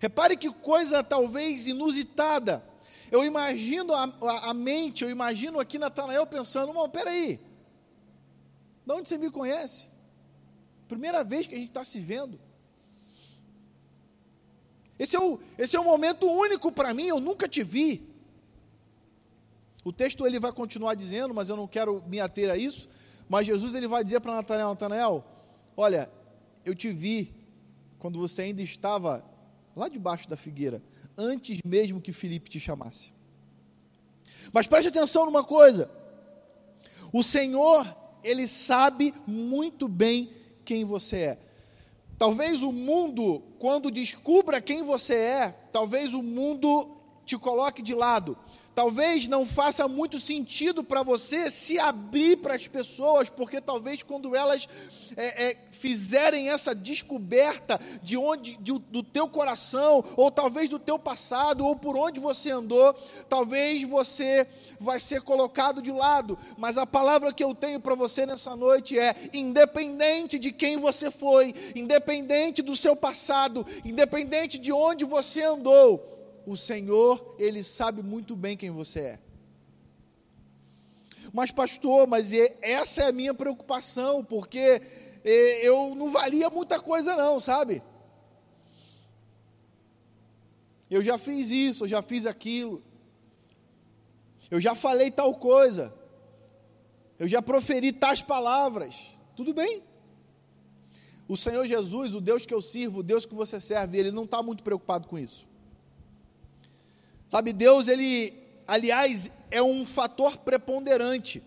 Repare 0.00 0.36
que 0.36 0.52
coisa 0.52 1.02
talvez 1.02 1.66
inusitada. 1.66 2.64
Eu 3.10 3.24
imagino 3.24 3.94
a, 3.94 4.04
a, 4.04 4.50
a 4.50 4.54
mente, 4.54 5.04
eu 5.04 5.10
imagino 5.10 5.60
aqui 5.60 5.78
Natanael 5.78 6.26
pensando: 6.26 6.72
não, 6.72 6.90
peraí, 6.90 7.40
de 8.84 8.92
onde 8.92 9.08
você 9.08 9.16
me 9.16 9.30
conhece? 9.30 9.88
Primeira 10.88 11.22
vez 11.22 11.46
que 11.46 11.54
a 11.54 11.58
gente 11.58 11.68
está 11.68 11.84
se 11.84 12.00
vendo. 12.00 12.38
Esse 14.98 15.16
é, 15.16 15.20
o, 15.20 15.40
esse 15.58 15.76
é 15.76 15.80
um 15.80 15.84
momento 15.84 16.26
único 16.30 16.70
para 16.70 16.94
mim, 16.94 17.06
eu 17.06 17.20
nunca 17.20 17.48
te 17.48 17.62
vi. 17.64 18.08
O 19.84 19.92
texto 19.92 20.26
ele 20.26 20.38
vai 20.38 20.52
continuar 20.52 20.94
dizendo, 20.94 21.34
mas 21.34 21.48
eu 21.48 21.56
não 21.56 21.66
quero 21.66 22.02
me 22.06 22.20
ater 22.20 22.50
a 22.50 22.56
isso. 22.56 22.88
Mas 23.28 23.46
Jesus 23.46 23.74
ele 23.74 23.88
vai 23.88 24.04
dizer 24.04 24.20
para 24.20 24.34
Natanael: 24.34 24.68
Natanael, 24.68 25.24
olha, 25.76 26.10
eu 26.64 26.74
te 26.74 26.90
vi 26.90 27.34
quando 27.98 28.18
você 28.18 28.42
ainda 28.42 28.62
estava 28.62 29.24
lá 29.74 29.88
debaixo 29.88 30.28
da 30.28 30.36
figueira, 30.36 30.82
antes 31.16 31.58
mesmo 31.64 32.00
que 32.00 32.12
Felipe 32.12 32.50
te 32.50 32.60
chamasse. 32.60 33.12
Mas 34.52 34.66
preste 34.66 34.88
atenção 34.88 35.26
numa 35.26 35.42
coisa: 35.42 35.90
o 37.12 37.22
Senhor, 37.22 37.86
Ele 38.22 38.46
sabe 38.46 39.12
muito 39.26 39.88
bem 39.88 40.32
quem 40.64 40.84
você 40.84 41.16
é. 41.16 41.38
Talvez 42.18 42.62
o 42.62 42.72
mundo, 42.72 43.42
quando 43.58 43.90
descubra 43.90 44.60
quem 44.60 44.82
você 44.82 45.14
é, 45.14 45.50
talvez 45.72 46.14
o 46.14 46.22
mundo 46.22 46.90
te 47.24 47.36
coloque 47.36 47.82
de 47.82 47.94
lado. 47.94 48.36
Talvez 48.74 49.28
não 49.28 49.46
faça 49.46 49.86
muito 49.86 50.18
sentido 50.18 50.82
para 50.82 51.04
você 51.04 51.48
se 51.48 51.78
abrir 51.78 52.38
para 52.38 52.56
as 52.56 52.66
pessoas, 52.66 53.28
porque 53.28 53.60
talvez 53.60 54.02
quando 54.02 54.34
elas 54.34 54.68
é, 55.16 55.50
é, 55.50 55.56
fizerem 55.70 56.50
essa 56.50 56.74
descoberta 56.74 57.80
de 58.02 58.16
onde, 58.16 58.56
de, 58.56 58.72
do 58.72 59.00
teu 59.00 59.28
coração, 59.28 60.02
ou 60.16 60.28
talvez 60.28 60.68
do 60.68 60.80
teu 60.80 60.98
passado, 60.98 61.64
ou 61.64 61.76
por 61.76 61.96
onde 61.96 62.18
você 62.18 62.50
andou, 62.50 62.92
talvez 63.28 63.84
você 63.84 64.44
vai 64.80 64.98
ser 64.98 65.22
colocado 65.22 65.80
de 65.80 65.92
lado. 65.92 66.36
Mas 66.58 66.76
a 66.76 66.84
palavra 66.84 67.32
que 67.32 67.44
eu 67.44 67.54
tenho 67.54 67.78
para 67.78 67.94
você 67.94 68.26
nessa 68.26 68.56
noite 68.56 68.98
é: 68.98 69.14
independente 69.32 70.36
de 70.36 70.50
quem 70.50 70.76
você 70.76 71.12
foi, 71.12 71.54
independente 71.76 72.60
do 72.60 72.74
seu 72.74 72.96
passado, 72.96 73.64
independente 73.84 74.58
de 74.58 74.72
onde 74.72 75.04
você 75.04 75.44
andou, 75.44 76.13
o 76.46 76.56
Senhor, 76.56 77.36
Ele 77.38 77.62
sabe 77.62 78.02
muito 78.02 78.36
bem 78.36 78.56
quem 78.56 78.70
você 78.70 79.00
é. 79.00 79.18
Mas, 81.32 81.50
pastor, 81.50 82.06
mas 82.06 82.32
essa 82.60 83.02
é 83.02 83.06
a 83.06 83.12
minha 83.12 83.34
preocupação, 83.34 84.22
porque 84.22 84.82
eu 85.24 85.94
não 85.94 86.10
valia 86.10 86.48
muita 86.50 86.78
coisa, 86.78 87.16
não, 87.16 87.40
sabe? 87.40 87.82
Eu 90.90 91.02
já 91.02 91.18
fiz 91.18 91.50
isso, 91.50 91.84
eu 91.84 91.88
já 91.88 92.02
fiz 92.02 92.26
aquilo, 92.26 92.82
eu 94.50 94.60
já 94.60 94.74
falei 94.74 95.10
tal 95.10 95.34
coisa, 95.34 95.92
eu 97.18 97.26
já 97.26 97.42
proferi 97.42 97.90
tais 97.90 98.22
palavras, 98.22 99.06
tudo 99.34 99.52
bem, 99.54 99.82
O 101.26 101.36
Senhor 101.36 101.64
Jesus, 101.66 102.14
o 102.14 102.20
Deus 102.20 102.44
que 102.44 102.52
eu 102.52 102.60
sirvo, 102.60 102.98
o 102.98 103.02
Deus 103.02 103.24
que 103.24 103.34
você 103.34 103.60
serve, 103.60 103.96
ele 103.98 104.10
não 104.10 104.24
está 104.24 104.42
muito 104.42 104.62
preocupado 104.62 105.08
com 105.08 105.18
isso. 105.18 105.46
Sabe, 107.34 107.52
Deus, 107.52 107.88
ele, 107.88 108.32
aliás, 108.64 109.28
é 109.50 109.60
um 109.60 109.84
fator 109.84 110.36
preponderante. 110.36 111.42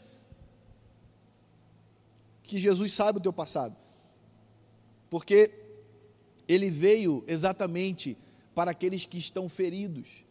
Que 2.44 2.58
Jesus 2.58 2.92
sabe 2.92 3.20
o 3.20 3.22
teu 3.22 3.32
passado. 3.32 3.74
Porque 5.10 5.50
ele 6.46 6.70
veio 6.70 7.24
exatamente 7.26 8.18
para 8.54 8.72
aqueles 8.72 9.06
que 9.06 9.18
estão 9.18 9.48
feridos 9.48 10.26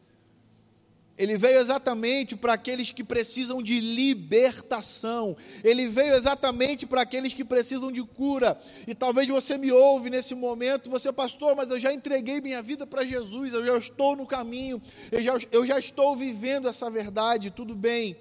ele 1.19 1.37
veio 1.39 1.59
exatamente 1.59 2.37
para 2.37 2.53
aqueles 2.53 2.91
que 2.91 3.03
precisam 3.03 3.63
de 3.63 3.81
libertação. 3.81 5.37
Ele 5.65 5.87
veio 5.87 6.15
exatamente 6.15 6.87
para 6.87 7.03
aqueles 7.03 7.33
que 7.33 7.45
precisam 7.45 7.91
de 7.91 8.03
cura. 8.03 8.59
E 8.87 8.95
talvez 8.95 9.27
você 9.29 9.57
me 9.57 9.73
ouve 9.73 10.11
nesse 10.11 10.35
momento, 10.35 10.91
você, 10.91 11.13
pastor, 11.13 11.57
mas 11.57 11.71
eu 11.71 11.79
já 11.79 11.93
entreguei 11.93 12.41
minha 12.41 12.61
vida 12.61 12.87
para 12.87 13.05
Jesus, 13.05 13.53
eu 13.53 13.65
já 13.65 13.79
estou 13.79 14.15
no 14.15 14.27
caminho, 14.27 14.81
eu 15.11 15.23
já, 15.23 15.39
eu 15.53 15.65
já 15.65 15.79
estou 15.79 16.17
vivendo 16.17 16.69
essa 16.69 16.91
verdade, 16.91 17.51
tudo 17.51 17.75
bem 17.75 18.17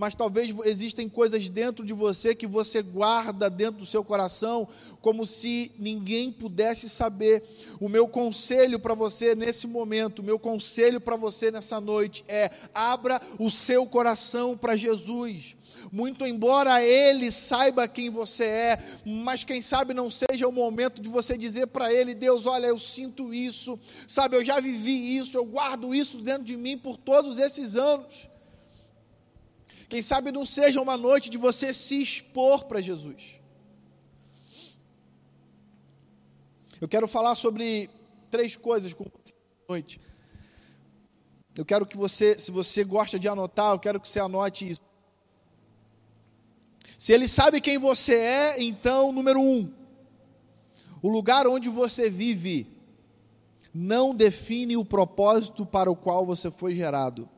mas 0.00 0.14
talvez 0.14 0.50
existem 0.64 1.10
coisas 1.10 1.50
dentro 1.50 1.84
de 1.84 1.92
você 1.92 2.34
que 2.34 2.46
você 2.46 2.80
guarda 2.80 3.50
dentro 3.50 3.80
do 3.80 3.86
seu 3.86 4.02
coração, 4.02 4.66
como 4.98 5.26
se 5.26 5.72
ninguém 5.78 6.32
pudesse 6.32 6.88
saber. 6.88 7.42
O 7.78 7.86
meu 7.86 8.08
conselho 8.08 8.80
para 8.80 8.94
você 8.94 9.34
nesse 9.34 9.66
momento, 9.66 10.20
o 10.20 10.24
meu 10.24 10.38
conselho 10.38 11.02
para 11.02 11.16
você 11.16 11.50
nessa 11.50 11.78
noite 11.82 12.24
é: 12.26 12.50
abra 12.74 13.20
o 13.38 13.50
seu 13.50 13.84
coração 13.84 14.56
para 14.56 14.74
Jesus. 14.74 15.54
Muito 15.92 16.24
embora 16.24 16.82
ele 16.82 17.30
saiba 17.30 17.86
quem 17.86 18.08
você 18.08 18.44
é, 18.44 18.78
mas 19.04 19.44
quem 19.44 19.60
sabe 19.60 19.92
não 19.92 20.10
seja 20.10 20.48
o 20.48 20.52
momento 20.52 21.02
de 21.02 21.10
você 21.10 21.36
dizer 21.36 21.66
para 21.66 21.92
ele: 21.92 22.14
Deus, 22.14 22.46
olha, 22.46 22.68
eu 22.68 22.78
sinto 22.78 23.34
isso, 23.34 23.78
sabe, 24.08 24.34
eu 24.34 24.42
já 24.42 24.60
vivi 24.60 25.18
isso, 25.18 25.36
eu 25.36 25.44
guardo 25.44 25.94
isso 25.94 26.22
dentro 26.22 26.44
de 26.44 26.56
mim 26.56 26.78
por 26.78 26.96
todos 26.96 27.38
esses 27.38 27.76
anos. 27.76 28.29
Quem 29.90 30.00
sabe 30.00 30.30
não 30.30 30.46
seja 30.46 30.80
uma 30.80 30.96
noite 30.96 31.28
de 31.28 31.36
você 31.36 31.74
se 31.74 32.00
expor 32.00 32.64
para 32.66 32.80
Jesus. 32.80 33.40
Eu 36.80 36.88
quero 36.88 37.08
falar 37.08 37.34
sobre 37.34 37.90
três 38.30 38.54
coisas 38.54 38.94
com 38.94 39.02
você 39.02 39.34
noite. 39.68 40.00
Eu 41.58 41.64
quero 41.64 41.84
que 41.84 41.96
você, 41.96 42.38
se 42.38 42.52
você 42.52 42.84
gosta 42.84 43.18
de 43.18 43.28
anotar, 43.28 43.72
eu 43.72 43.80
quero 43.80 44.00
que 44.00 44.08
você 44.08 44.20
anote 44.20 44.68
isso. 44.68 44.82
Se 46.96 47.12
ele 47.12 47.26
sabe 47.26 47.60
quem 47.60 47.76
você 47.76 48.14
é, 48.14 48.62
então, 48.62 49.10
número 49.10 49.40
um, 49.40 49.72
o 51.02 51.08
lugar 51.08 51.48
onde 51.48 51.68
você 51.68 52.08
vive 52.08 52.66
não 53.74 54.14
define 54.14 54.76
o 54.76 54.84
propósito 54.84 55.66
para 55.66 55.90
o 55.90 55.96
qual 55.96 56.24
você 56.24 56.48
foi 56.48 56.76
gerado. 56.76 57.28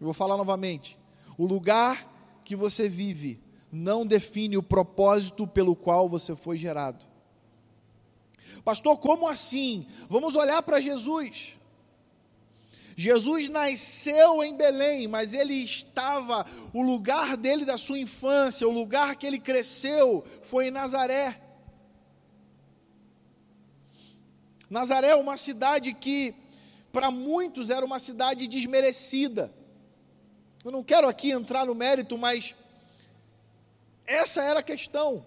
Eu 0.00 0.04
vou 0.04 0.14
falar 0.14 0.36
novamente. 0.36 0.98
O 1.36 1.46
lugar 1.46 2.40
que 2.44 2.54
você 2.54 2.88
vive 2.88 3.40
não 3.70 4.06
define 4.06 4.56
o 4.56 4.62
propósito 4.62 5.46
pelo 5.46 5.76
qual 5.76 6.08
você 6.08 6.34
foi 6.34 6.56
gerado. 6.56 7.04
Pastor, 8.64 8.98
como 8.98 9.28
assim? 9.28 9.86
Vamos 10.08 10.34
olhar 10.34 10.62
para 10.62 10.80
Jesus. 10.80 11.56
Jesus 12.96 13.48
nasceu 13.48 14.42
em 14.42 14.56
Belém, 14.56 15.06
mas 15.06 15.32
ele 15.32 15.54
estava, 15.54 16.44
o 16.72 16.82
lugar 16.82 17.36
dele 17.36 17.64
da 17.64 17.78
sua 17.78 17.98
infância, 17.98 18.66
o 18.66 18.72
lugar 18.72 19.14
que 19.14 19.24
ele 19.24 19.38
cresceu, 19.38 20.24
foi 20.42 20.66
em 20.66 20.70
Nazaré. 20.72 21.40
Nazaré 24.68 25.10
é 25.10 25.16
uma 25.16 25.36
cidade 25.36 25.94
que, 25.94 26.34
para 26.92 27.10
muitos, 27.10 27.70
era 27.70 27.86
uma 27.86 27.98
cidade 27.98 28.48
desmerecida. 28.48 29.54
Eu 30.68 30.72
não 30.72 30.84
quero 30.84 31.08
aqui 31.08 31.30
entrar 31.30 31.64
no 31.64 31.74
mérito, 31.74 32.18
mas 32.18 32.54
essa 34.06 34.42
era 34.42 34.60
a 34.60 34.62
questão. 34.62 35.24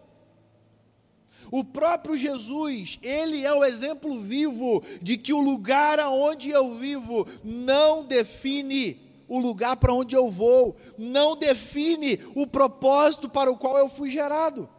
O 1.51 1.63
próprio 1.63 2.15
Jesus, 2.15 2.99
ele 3.01 3.43
é 3.43 3.51
o 3.51 3.65
exemplo 3.65 4.21
vivo 4.21 4.83
de 5.01 5.17
que 5.17 5.33
o 5.33 5.41
lugar 5.41 5.99
aonde 5.99 6.51
eu 6.51 6.75
vivo 6.75 7.25
não 7.43 8.05
define 8.05 9.01
o 9.27 9.39
lugar 9.39 9.77
para 9.77 9.91
onde 9.91 10.15
eu 10.15 10.29
vou, 10.29 10.75
não 10.95 11.35
define 11.35 12.19
o 12.35 12.45
propósito 12.45 13.27
para 13.27 13.51
o 13.51 13.57
qual 13.57 13.79
eu 13.79 13.89
fui 13.89 14.11
gerado. 14.11 14.69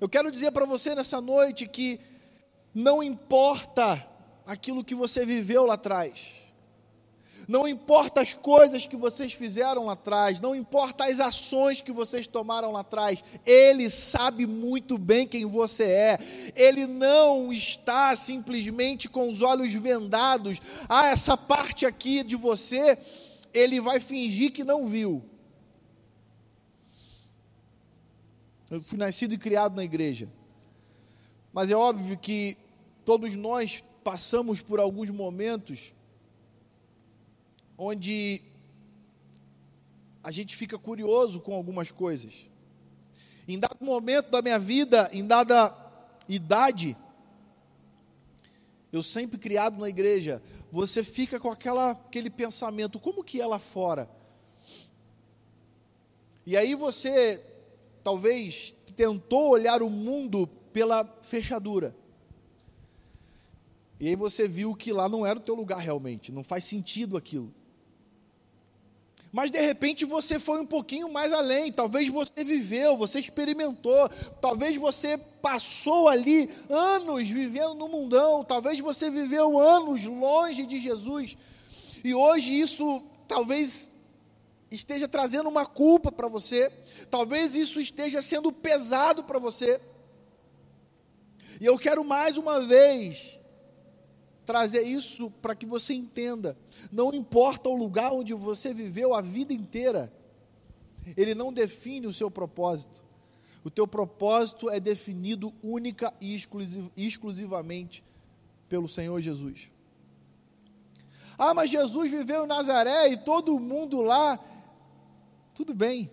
Eu 0.00 0.08
quero 0.08 0.30
dizer 0.30 0.52
para 0.52 0.64
você 0.64 0.94
nessa 0.94 1.20
noite 1.20 1.68
que 1.68 2.00
não 2.74 3.02
importa 3.02 4.08
aquilo 4.46 4.82
que 4.82 4.94
você 4.94 5.26
viveu 5.26 5.66
lá 5.66 5.74
atrás, 5.74 6.43
não 7.48 7.66
importa 7.68 8.20
as 8.20 8.34
coisas 8.34 8.86
que 8.86 8.96
vocês 8.96 9.32
fizeram 9.32 9.86
lá 9.86 9.92
atrás, 9.92 10.40
não 10.40 10.54
importa 10.54 11.04
as 11.04 11.20
ações 11.20 11.80
que 11.80 11.92
vocês 11.92 12.26
tomaram 12.26 12.72
lá 12.72 12.80
atrás, 12.80 13.22
Ele 13.44 13.88
sabe 13.90 14.46
muito 14.46 14.96
bem 14.98 15.26
quem 15.26 15.44
você 15.46 15.84
é. 15.84 16.18
Ele 16.54 16.86
não 16.86 17.52
está 17.52 18.14
simplesmente 18.16 19.08
com 19.08 19.30
os 19.30 19.42
olhos 19.42 19.72
vendados. 19.72 20.60
Ah, 20.88 21.08
essa 21.08 21.36
parte 21.36 21.86
aqui 21.86 22.22
de 22.22 22.36
você, 22.36 22.98
Ele 23.52 23.80
vai 23.80 24.00
fingir 24.00 24.52
que 24.52 24.64
não 24.64 24.86
viu. 24.86 25.22
Eu 28.70 28.80
fui 28.80 28.98
nascido 28.98 29.34
e 29.34 29.38
criado 29.38 29.76
na 29.76 29.84
igreja, 29.84 30.28
mas 31.52 31.70
é 31.70 31.76
óbvio 31.76 32.18
que 32.18 32.56
todos 33.04 33.36
nós 33.36 33.84
passamos 34.02 34.60
por 34.60 34.80
alguns 34.80 35.10
momentos 35.10 35.92
onde 37.76 38.40
a 40.22 40.30
gente 40.30 40.56
fica 40.56 40.78
curioso 40.78 41.40
com 41.40 41.54
algumas 41.54 41.90
coisas. 41.90 42.46
Em 43.46 43.58
dado 43.58 43.84
momento 43.84 44.30
da 44.30 44.40
minha 44.40 44.58
vida, 44.58 45.10
em 45.12 45.24
dada 45.26 45.76
idade, 46.28 46.96
eu 48.90 49.02
sempre 49.02 49.38
criado 49.38 49.78
na 49.78 49.88
igreja, 49.88 50.42
você 50.70 51.04
fica 51.04 51.38
com 51.38 51.50
aquela, 51.50 51.90
aquele 51.90 52.30
pensamento, 52.30 52.98
como 52.98 53.22
que 53.22 53.40
é 53.40 53.46
lá 53.46 53.58
fora? 53.58 54.08
E 56.46 56.56
aí 56.56 56.74
você, 56.74 57.44
talvez, 58.02 58.74
tentou 58.96 59.50
olhar 59.50 59.82
o 59.82 59.90
mundo 59.90 60.46
pela 60.72 61.04
fechadura. 61.22 61.94
E 64.00 64.08
aí 64.08 64.16
você 64.16 64.48
viu 64.48 64.74
que 64.74 64.92
lá 64.92 65.08
não 65.08 65.26
era 65.26 65.38
o 65.38 65.42
teu 65.42 65.54
lugar 65.54 65.78
realmente, 65.78 66.32
não 66.32 66.44
faz 66.44 66.64
sentido 66.64 67.16
aquilo 67.16 67.52
mas 69.34 69.50
de 69.50 69.60
repente 69.60 70.04
você 70.04 70.38
foi 70.38 70.60
um 70.60 70.64
pouquinho 70.64 71.12
mais 71.12 71.32
além. 71.32 71.72
Talvez 71.72 72.08
você 72.08 72.44
viveu, 72.44 72.96
você 72.96 73.18
experimentou, 73.18 74.08
talvez 74.40 74.76
você 74.76 75.18
passou 75.18 76.08
ali 76.08 76.48
anos 76.70 77.28
vivendo 77.28 77.74
no 77.74 77.88
mundão, 77.88 78.44
talvez 78.44 78.78
você 78.78 79.10
viveu 79.10 79.58
anos 79.58 80.04
longe 80.04 80.64
de 80.64 80.78
Jesus, 80.78 81.36
e 82.04 82.14
hoje 82.14 82.60
isso 82.60 83.02
talvez 83.26 83.90
esteja 84.70 85.08
trazendo 85.08 85.48
uma 85.48 85.66
culpa 85.66 86.12
para 86.12 86.28
você, 86.28 86.70
talvez 87.10 87.56
isso 87.56 87.80
esteja 87.80 88.22
sendo 88.22 88.52
pesado 88.52 89.24
para 89.24 89.40
você. 89.40 89.80
E 91.60 91.66
eu 91.66 91.76
quero 91.76 92.04
mais 92.04 92.36
uma 92.36 92.60
vez 92.60 93.36
trazer 94.44 94.82
isso 94.82 95.30
para 95.30 95.54
que 95.54 95.66
você 95.66 95.94
entenda. 95.94 96.56
Não 96.90 97.12
importa 97.14 97.68
o 97.68 97.76
lugar 97.76 98.12
onde 98.12 98.34
você 98.34 98.72
viveu 98.74 99.14
a 99.14 99.20
vida 99.20 99.52
inteira, 99.52 100.12
ele 101.16 101.34
não 101.34 101.52
define 101.52 102.06
o 102.06 102.12
seu 102.12 102.30
propósito. 102.30 103.02
O 103.62 103.70
teu 103.70 103.86
propósito 103.86 104.68
é 104.68 104.78
definido 104.78 105.52
única 105.62 106.12
e 106.20 106.38
exclusivamente 106.96 108.04
pelo 108.68 108.88
Senhor 108.88 109.20
Jesus. 109.20 109.70
Ah, 111.38 111.54
mas 111.54 111.70
Jesus 111.70 112.10
viveu 112.10 112.44
em 112.44 112.48
Nazaré 112.48 113.08
e 113.08 113.16
todo 113.16 113.58
mundo 113.58 114.02
lá. 114.02 114.38
Tudo 115.54 115.74
bem. 115.74 116.10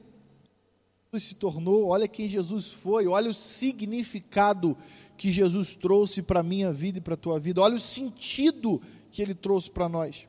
Jesus 1.14 1.30
se 1.30 1.36
tornou, 1.36 1.88
olha 1.88 2.08
quem 2.08 2.30
Jesus 2.30 2.72
foi, 2.72 3.06
olha 3.06 3.30
o 3.30 3.34
significado 3.34 4.78
que 5.22 5.32
Jesus 5.32 5.76
trouxe 5.76 6.20
para 6.20 6.40
a 6.40 6.44
minha 6.44 6.74
vida 6.74 6.98
e 6.98 7.02
para 7.02 7.14
a 7.14 7.18
tua 7.18 7.40
vida. 7.40 7.62
Olha 7.62 7.76
o 7.76 7.80
sentido 7.80 8.82
que 9.12 9.22
ele 9.22 9.36
trouxe 9.36 9.70
para 9.70 9.88
nós. 9.88 10.28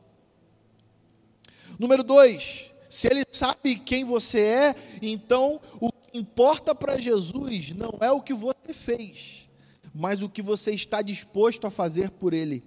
Número 1.79 2.03
dois, 2.03 2.71
se 2.91 3.09
ele 3.09 3.25
sabe 3.33 3.77
quem 3.77 4.05
você 4.05 4.41
é, 4.41 4.75
então 5.01 5.59
o 5.81 5.91
que 5.91 6.19
importa 6.19 6.75
para 6.75 6.99
Jesus 6.99 7.71
não 7.71 7.95
é 8.03 8.13
o 8.13 8.21
que 8.21 8.35
você 8.35 8.75
fez, 8.75 9.49
mas 9.95 10.23
o 10.23 10.29
que 10.29 10.43
você 10.43 10.73
está 10.73 11.01
disposto 11.01 11.67
a 11.67 11.71
fazer 11.71 12.11
por 12.11 12.35
ele. 12.35 12.63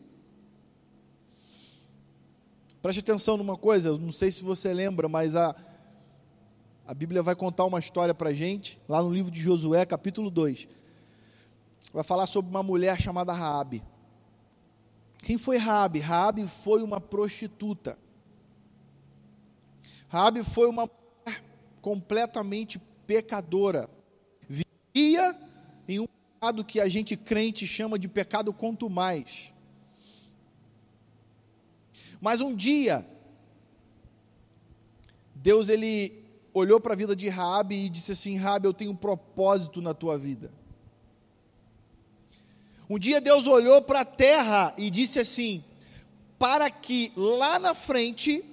Preste 2.82 3.02
atenção 3.02 3.38
numa 3.38 3.56
coisa, 3.56 3.96
não 4.00 4.12
sei 4.12 4.32
se 4.32 4.44
você 4.44 4.74
lembra, 4.74 5.08
mas 5.08 5.36
há 5.36 5.56
A 6.88 6.94
Bíblia 6.96 7.22
vai 7.22 7.36
contar 7.36 7.66
uma 7.66 7.78
história 7.78 8.16
para 8.16 8.32
a 8.32 8.34
gente, 8.34 8.82
lá 8.90 9.04
no 9.04 9.14
livro 9.14 9.30
de 9.30 9.40
Josué, 9.40 9.86
capítulo 9.86 10.32
2. 10.32 10.68
Vai 11.94 12.04
falar 12.04 12.28
sobre 12.28 12.50
uma 12.50 12.64
mulher 12.64 13.00
chamada 13.00 13.34
Raabe. 13.34 13.84
Quem 15.20 15.38
foi 15.38 15.58
Raabe? 15.58 16.00
Raabe 16.00 16.48
foi 16.48 16.84
uma 16.84 17.00
prostituta. 17.00 17.98
Raabe 20.08 20.44
foi 20.44 20.68
uma 20.68 20.88
mulher 20.88 21.44
completamente 21.82 22.80
pecadora. 23.08 23.90
Vivia 24.48 25.36
em 25.88 26.00
um 26.00 26.08
pecado 26.08 26.64
que 26.64 26.80
a 26.80 26.88
gente 26.88 27.16
crente 27.16 27.66
chama 27.66 27.98
de 27.98 28.08
pecado 28.08 28.54
quanto 28.54 28.90
mais. 28.90 29.52
Mas 32.22 32.42
um 32.42 32.56
dia 32.56 33.06
Deus 35.46 35.70
ele 35.70 36.24
olhou 36.52 36.82
para 36.82 36.94
a 36.94 36.96
vida 36.96 37.16
de 37.16 37.30
Raabe 37.30 37.76
e 37.76 37.90
disse 37.90 38.14
assim: 38.14 38.36
Raabe, 38.36 38.66
eu 38.66 38.74
tenho 38.74 38.92
um 38.92 38.96
propósito 38.96 39.80
na 39.80 39.94
tua 39.94 40.18
vida. 40.18 40.52
Um 42.90 43.00
dia 43.00 43.20
Deus 43.20 43.48
olhou 43.48 43.82
para 43.82 44.02
a 44.02 44.06
terra 44.06 44.74
e 44.78 44.90
disse 44.90 45.20
assim: 45.20 45.64
para 46.38 46.70
que 46.70 47.12
lá 47.16 47.58
na 47.58 47.74
frente, 47.74 48.44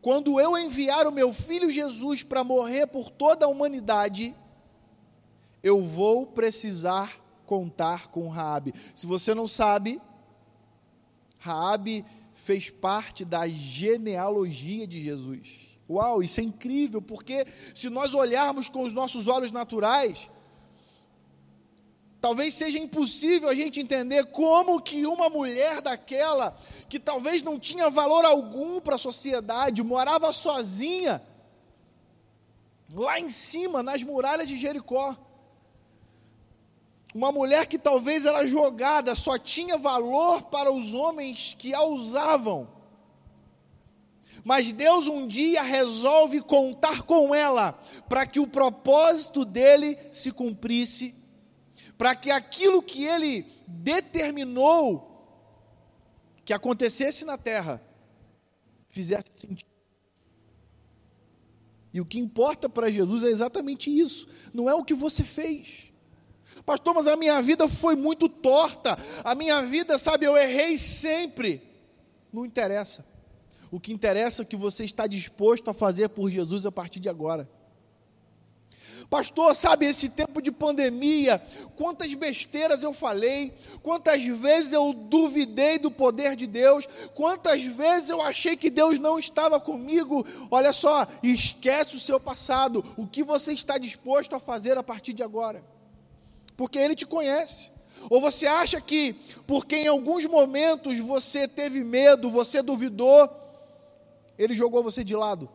quando 0.00 0.40
eu 0.40 0.58
enviar 0.58 1.06
o 1.06 1.12
meu 1.12 1.32
filho 1.32 1.70
Jesus 1.70 2.22
para 2.22 2.42
morrer 2.42 2.86
por 2.86 3.10
toda 3.10 3.46
a 3.46 3.48
humanidade, 3.48 4.34
eu 5.62 5.82
vou 5.82 6.26
precisar 6.26 7.20
contar 7.46 8.08
com 8.08 8.28
Raabe. 8.28 8.74
Se 8.94 9.06
você 9.06 9.34
não 9.34 9.46
sabe, 9.46 10.00
Raabe 11.38 12.04
fez 12.34 12.70
parte 12.70 13.24
da 13.24 13.46
genealogia 13.46 14.86
de 14.86 15.02
Jesus. 15.02 15.78
Uau, 15.88 16.22
isso 16.22 16.40
é 16.40 16.42
incrível, 16.42 17.02
porque 17.02 17.46
se 17.74 17.90
nós 17.90 18.14
olharmos 18.14 18.68
com 18.68 18.82
os 18.82 18.92
nossos 18.92 19.28
olhos 19.28 19.52
naturais, 19.52 20.28
talvez 22.22 22.54
seja 22.54 22.78
impossível 22.78 23.48
a 23.48 23.54
gente 23.54 23.80
entender 23.80 24.26
como 24.26 24.80
que 24.80 25.04
uma 25.04 25.28
mulher 25.28 25.82
daquela, 25.82 26.56
que 26.88 27.00
talvez 27.00 27.42
não 27.42 27.58
tinha 27.58 27.90
valor 27.90 28.24
algum 28.24 28.80
para 28.80 28.94
a 28.94 28.98
sociedade, 28.98 29.82
morava 29.82 30.32
sozinha, 30.32 31.20
lá 32.94 33.18
em 33.18 33.28
cima, 33.28 33.82
nas 33.82 34.04
muralhas 34.04 34.48
de 34.48 34.56
Jericó. 34.56 35.16
Uma 37.12 37.32
mulher 37.32 37.66
que 37.66 37.76
talvez 37.76 38.24
era 38.24 38.46
jogada, 38.46 39.16
só 39.16 39.36
tinha 39.36 39.76
valor 39.76 40.42
para 40.42 40.72
os 40.72 40.94
homens 40.94 41.56
que 41.58 41.74
a 41.74 41.82
usavam 41.82 42.68
mas 44.44 44.72
Deus 44.72 45.06
um 45.06 45.24
dia 45.24 45.62
resolve 45.62 46.40
contar 46.40 47.02
com 47.02 47.32
ela 47.32 47.78
para 48.08 48.26
que 48.26 48.40
o 48.40 48.46
propósito 48.46 49.44
dele 49.44 49.96
se 50.10 50.32
cumprisse, 50.32 51.14
para 52.02 52.16
que 52.16 52.32
aquilo 52.32 52.82
que 52.82 53.04
ele 53.04 53.46
determinou 53.64 55.08
que 56.44 56.52
acontecesse 56.52 57.24
na 57.24 57.38
terra 57.38 57.80
fizesse 58.90 59.26
sentido. 59.36 59.70
E 61.94 62.00
o 62.00 62.04
que 62.04 62.18
importa 62.18 62.68
para 62.68 62.90
Jesus 62.90 63.22
é 63.22 63.28
exatamente 63.28 63.88
isso, 63.88 64.26
não 64.52 64.68
é 64.68 64.74
o 64.74 64.82
que 64.82 64.94
você 64.94 65.22
fez. 65.22 65.92
Pastor, 66.66 66.92
mas 66.92 67.06
a 67.06 67.14
minha 67.14 67.40
vida 67.40 67.68
foi 67.68 67.94
muito 67.94 68.28
torta, 68.28 68.98
a 69.22 69.36
minha 69.36 69.62
vida, 69.62 69.96
sabe, 69.96 70.26
eu 70.26 70.36
errei 70.36 70.76
sempre. 70.76 71.62
Não 72.32 72.44
interessa. 72.44 73.06
O 73.70 73.78
que 73.78 73.92
interessa 73.92 74.42
é 74.42 74.44
o 74.44 74.48
que 74.48 74.56
você 74.56 74.84
está 74.84 75.06
disposto 75.06 75.70
a 75.70 75.72
fazer 75.72 76.08
por 76.08 76.28
Jesus 76.32 76.66
a 76.66 76.72
partir 76.72 76.98
de 76.98 77.08
agora. 77.08 77.48
Pastor, 79.12 79.54
sabe, 79.54 79.84
esse 79.84 80.08
tempo 80.08 80.40
de 80.40 80.50
pandemia, 80.50 81.38
quantas 81.76 82.14
besteiras 82.14 82.82
eu 82.82 82.94
falei, 82.94 83.52
quantas 83.82 84.24
vezes 84.24 84.72
eu 84.72 84.94
duvidei 84.94 85.78
do 85.78 85.90
poder 85.90 86.34
de 86.34 86.46
Deus, 86.46 86.88
quantas 87.14 87.62
vezes 87.62 88.08
eu 88.08 88.22
achei 88.22 88.56
que 88.56 88.70
Deus 88.70 88.98
não 88.98 89.18
estava 89.18 89.60
comigo. 89.60 90.24
Olha 90.50 90.72
só, 90.72 91.06
esquece 91.22 91.94
o 91.94 92.00
seu 92.00 92.18
passado, 92.18 92.82
o 92.96 93.06
que 93.06 93.22
você 93.22 93.52
está 93.52 93.76
disposto 93.76 94.34
a 94.34 94.40
fazer 94.40 94.78
a 94.78 94.82
partir 94.82 95.12
de 95.12 95.22
agora, 95.22 95.62
porque 96.56 96.78
Ele 96.78 96.94
te 96.94 97.04
conhece. 97.04 97.70
Ou 98.08 98.18
você 98.18 98.46
acha 98.46 98.80
que, 98.80 99.12
porque 99.46 99.76
em 99.76 99.88
alguns 99.88 100.24
momentos 100.24 100.98
você 100.98 101.46
teve 101.46 101.84
medo, 101.84 102.30
você 102.30 102.62
duvidou, 102.62 103.28
ele 104.38 104.54
jogou 104.54 104.82
você 104.82 105.04
de 105.04 105.14
lado? 105.14 105.50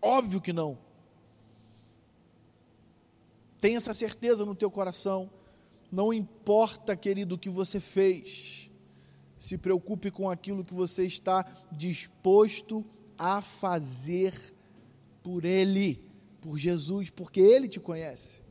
Óbvio 0.00 0.40
que 0.40 0.52
não. 0.52 0.78
Tenha 3.64 3.78
essa 3.78 3.94
certeza 3.94 4.44
no 4.44 4.54
teu 4.54 4.70
coração. 4.70 5.30
Não 5.90 6.12
importa, 6.12 6.94
querido, 6.94 7.34
o 7.34 7.38
que 7.38 7.48
você 7.48 7.80
fez. 7.80 8.70
Se 9.38 9.56
preocupe 9.56 10.10
com 10.10 10.28
aquilo 10.28 10.62
que 10.62 10.74
você 10.74 11.04
está 11.04 11.46
disposto 11.72 12.84
a 13.16 13.40
fazer 13.40 14.34
por 15.22 15.46
Ele, 15.46 16.04
por 16.42 16.58
Jesus, 16.58 17.08
porque 17.08 17.40
Ele 17.40 17.66
te 17.66 17.80
conhece. 17.80 18.42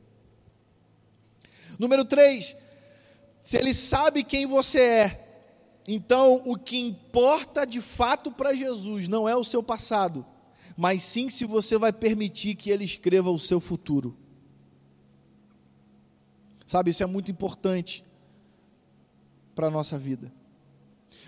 Número 1.77 2.03
3, 2.05 2.55
se 3.39 3.55
Ele 3.55 3.71
sabe 3.75 4.23
quem 4.23 4.47
você 4.47 4.81
é, 4.81 5.43
então, 5.87 6.41
o 6.43 6.57
que 6.57 6.79
importa 6.79 7.67
de 7.67 7.81
fato 7.81 8.31
para 8.31 8.55
Jesus 8.55 9.07
não 9.07 9.29
é 9.29 9.35
o 9.35 9.43
seu 9.43 9.61
passado, 9.61 10.25
mas 10.75 11.03
sim 11.03 11.29
se 11.29 11.45
você 11.45 11.77
vai 11.77 11.93
permitir 11.93 12.55
que 12.55 12.71
Ele 12.71 12.83
escreva 12.83 13.29
o 13.29 13.37
seu 13.37 13.59
futuro. 13.59 14.22
Sabe, 16.73 16.89
isso 16.89 17.03
é 17.03 17.05
muito 17.05 17.29
importante 17.29 18.03
para 19.53 19.67
a 19.67 19.69
nossa 19.69 19.95
vida. 19.99 20.33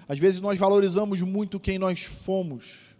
Às 0.07 0.17
vezes 0.17 0.41
nós 0.41 0.57
valorizamos 0.57 1.21
muito 1.21 1.59
quem 1.59 1.77
nós 1.77 2.01
fomos. 2.03 2.95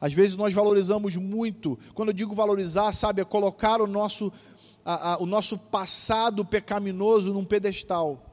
Às 0.00 0.12
vezes 0.12 0.36
nós 0.36 0.54
valorizamos 0.54 1.16
muito, 1.16 1.76
quando 1.92 2.10
eu 2.10 2.12
digo 2.12 2.32
valorizar, 2.32 2.92
sabe, 2.92 3.22
é 3.22 3.24
colocar 3.24 3.80
o 3.80 3.88
nosso, 3.88 4.32
a, 4.84 5.14
a, 5.14 5.18
o 5.18 5.26
nosso 5.26 5.58
passado 5.58 6.44
pecaminoso 6.44 7.34
num 7.34 7.44
pedestal. 7.44 8.24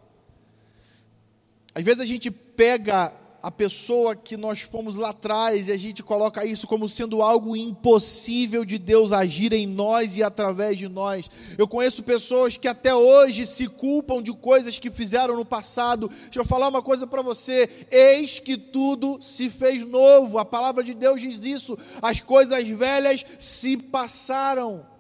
Às 1.74 1.84
vezes 1.84 2.02
a 2.02 2.06
gente 2.06 2.30
pega 2.30 3.12
a 3.42 3.50
pessoa 3.50 4.16
que 4.16 4.38
nós 4.38 4.62
fomos 4.62 4.96
lá 4.96 5.10
atrás 5.10 5.68
e 5.68 5.72
a 5.72 5.78
gente 5.78 6.04
coloca 6.04 6.46
isso 6.46 6.68
como 6.68 6.88
sendo 6.88 7.22
algo 7.22 7.56
impossível 7.56 8.64
de 8.64 8.78
Deus 8.78 9.12
agir 9.12 9.52
em 9.52 9.66
nós 9.66 10.18
e 10.18 10.24
através 10.24 10.78
de 10.78 10.88
nós. 10.88 11.30
Eu 11.58 11.68
conheço 11.68 12.04
pessoas 12.04 12.56
que 12.58 12.68
até 12.68 12.94
hoje 12.94 13.46
se 13.46 13.68
culpam 13.68 14.22
de 14.22 14.32
coisas 14.32 14.78
que 14.78 14.92
fizeram 14.92 15.36
no 15.36 15.46
passado. 15.46 16.08
Deixa 16.08 16.40
eu 16.40 16.46
falar 16.46 16.68
uma 16.68 16.84
coisa 16.84 17.08
para 17.08 17.22
você: 17.22 17.70
eis 17.90 18.40
que 18.40 18.58
tudo 18.58 19.18
se 19.22 19.50
fez 19.50 19.86
novo. 19.86 20.38
A 20.38 20.46
palavra 20.46 20.84
de 20.84 20.94
Deus 20.94 21.22
diz 21.22 21.44
isso. 21.44 21.78
As 22.02 22.20
coisas 22.20 22.68
velhas 22.68 23.26
se 23.40 23.76
passaram. 23.76 24.91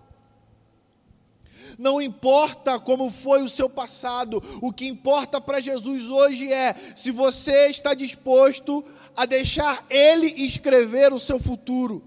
Não 1.82 2.00
importa 2.00 2.80
como 2.80 3.10
foi 3.10 3.41
o 3.41 3.50
seu 3.50 3.67
passado, 3.67 4.39
o 4.62 4.72
que 4.72 4.86
importa 4.86 5.41
para 5.41 5.60
Jesus 5.60 6.12
hoje 6.12 6.54
é 6.54 6.76
se 6.96 7.10
você 7.10 7.70
está 7.70 7.96
disposto 7.96 8.86
a 9.17 9.26
deixar 9.26 9.84
Ele 9.89 10.28
escrever 10.28 11.12
o 11.12 11.17
seu 11.17 11.39
futuro. 11.39 12.04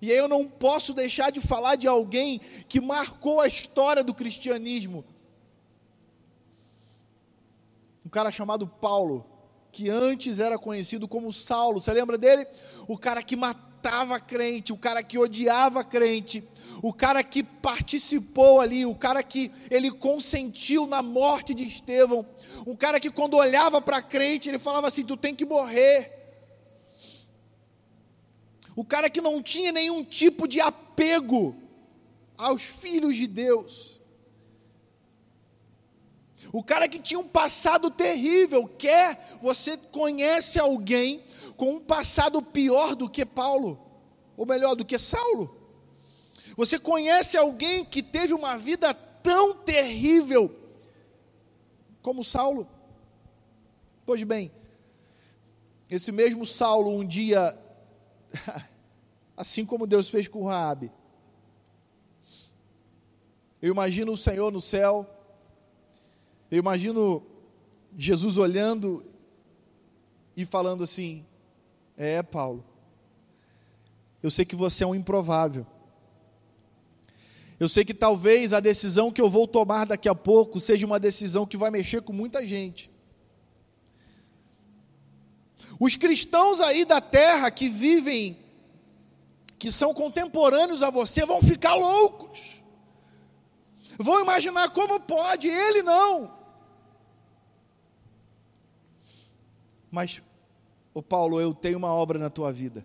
E 0.00 0.12
aí 0.12 0.16
eu 0.16 0.28
não 0.28 0.46
posso 0.46 0.94
deixar 0.94 1.32
de 1.32 1.40
falar 1.40 1.74
de 1.74 1.88
alguém 1.88 2.40
que 2.68 2.80
marcou 2.80 3.40
a 3.40 3.48
história 3.48 4.04
do 4.04 4.14
cristianismo. 4.14 5.04
Um 8.06 8.08
cara 8.08 8.30
chamado 8.30 8.68
Paulo, 8.68 9.26
que 9.72 9.90
antes 9.90 10.38
era 10.38 10.56
conhecido 10.56 11.08
como 11.08 11.32
Saulo. 11.32 11.80
Você 11.80 11.92
lembra 11.92 12.16
dele? 12.16 12.46
O 12.86 12.96
cara 12.96 13.20
que 13.20 13.34
matava 13.80 14.20
crente, 14.20 14.74
o 14.74 14.76
cara 14.76 15.02
que 15.02 15.18
odiava 15.18 15.82
crente, 15.82 16.44
o 16.82 16.92
cara 16.92 17.24
que 17.24 17.42
participou 17.42 18.60
ali, 18.60 18.84
o 18.84 18.94
cara 18.94 19.22
que 19.22 19.50
ele 19.70 19.90
consentiu 19.90 20.86
na 20.86 21.00
morte 21.00 21.54
de 21.54 21.64
Estevão, 21.64 22.26
um 22.66 22.76
cara 22.76 23.00
que 23.00 23.10
quando 23.10 23.38
olhava 23.38 23.80
para 23.80 24.02
crente, 24.02 24.50
ele 24.50 24.58
falava 24.58 24.86
assim: 24.86 25.02
tu 25.02 25.16
tem 25.16 25.34
que 25.34 25.46
morrer. 25.46 26.12
O 28.76 28.84
cara 28.84 29.08
que 29.08 29.20
não 29.20 29.42
tinha 29.42 29.72
nenhum 29.72 30.04
tipo 30.04 30.46
de 30.46 30.60
apego 30.60 31.56
aos 32.36 32.62
filhos 32.62 33.16
de 33.16 33.26
Deus. 33.26 34.00
O 36.52 36.62
cara 36.62 36.88
que 36.88 36.98
tinha 36.98 37.18
um 37.18 37.28
passado 37.28 37.90
terrível, 37.90 38.66
quer 38.66 39.38
você 39.40 39.76
conhece 39.76 40.58
alguém 40.58 41.22
com 41.60 41.74
um 41.74 41.78
passado 41.78 42.40
pior 42.40 42.96
do 42.96 43.06
que 43.06 43.26
Paulo, 43.26 43.78
ou 44.34 44.46
melhor, 44.46 44.74
do 44.74 44.82
que 44.82 44.96
Saulo? 44.96 45.54
Você 46.56 46.78
conhece 46.78 47.36
alguém 47.36 47.84
que 47.84 48.02
teve 48.02 48.32
uma 48.32 48.56
vida 48.56 48.94
tão 48.94 49.54
terrível 49.58 50.56
como 52.00 52.24
Saulo? 52.24 52.66
Pois 54.06 54.22
bem, 54.22 54.50
esse 55.90 56.10
mesmo 56.10 56.46
Saulo 56.46 56.96
um 56.96 57.06
dia 57.06 57.54
assim 59.36 59.66
como 59.66 59.86
Deus 59.86 60.08
fez 60.08 60.26
com 60.26 60.46
Raabe. 60.46 60.90
Eu 63.60 63.70
imagino 63.70 64.12
o 64.12 64.16
Senhor 64.16 64.50
no 64.50 64.62
céu, 64.62 65.06
eu 66.50 66.56
imagino 66.56 67.22
Jesus 67.98 68.38
olhando 68.38 69.04
e 70.34 70.46
falando 70.46 70.84
assim: 70.84 71.26
É, 72.02 72.22
Paulo, 72.22 72.64
eu 74.22 74.30
sei 74.30 74.46
que 74.46 74.56
você 74.56 74.84
é 74.84 74.86
um 74.86 74.94
improvável. 74.94 75.66
Eu 77.58 77.68
sei 77.68 77.84
que 77.84 77.92
talvez 77.92 78.54
a 78.54 78.58
decisão 78.58 79.12
que 79.12 79.20
eu 79.20 79.28
vou 79.28 79.46
tomar 79.46 79.84
daqui 79.84 80.08
a 80.08 80.14
pouco 80.14 80.58
seja 80.58 80.86
uma 80.86 80.98
decisão 80.98 81.44
que 81.44 81.58
vai 81.58 81.70
mexer 81.70 82.00
com 82.00 82.10
muita 82.10 82.46
gente. 82.46 82.90
Os 85.78 85.94
cristãos 85.94 86.62
aí 86.62 86.86
da 86.86 87.02
terra 87.02 87.50
que 87.50 87.68
vivem, 87.68 88.38
que 89.58 89.70
são 89.70 89.92
contemporâneos 89.92 90.82
a 90.82 90.88
você, 90.88 91.26
vão 91.26 91.42
ficar 91.42 91.74
loucos. 91.74 92.62
Vão 93.98 94.22
imaginar 94.22 94.70
como 94.70 94.98
pode, 95.00 95.48
ele 95.48 95.82
não. 95.82 96.34
Mas, 99.90 100.22
o 100.92 101.02
Paulo, 101.02 101.40
eu 101.40 101.54
tenho 101.54 101.78
uma 101.78 101.92
obra 101.92 102.18
na 102.18 102.30
tua 102.30 102.52
vida. 102.52 102.84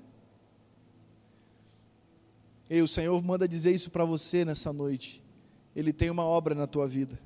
E 2.70 2.82
o 2.82 2.88
Senhor 2.88 3.22
manda 3.24 3.48
dizer 3.48 3.72
isso 3.72 3.92
para 3.92 4.06
você 4.06 4.44
nessa 4.44 4.74
noite. 4.74 5.24
Ele 5.76 5.94
tem 5.94 6.10
uma 6.10 6.24
obra 6.24 6.56
na 6.56 6.66
tua 6.66 6.88
vida. 6.88 7.20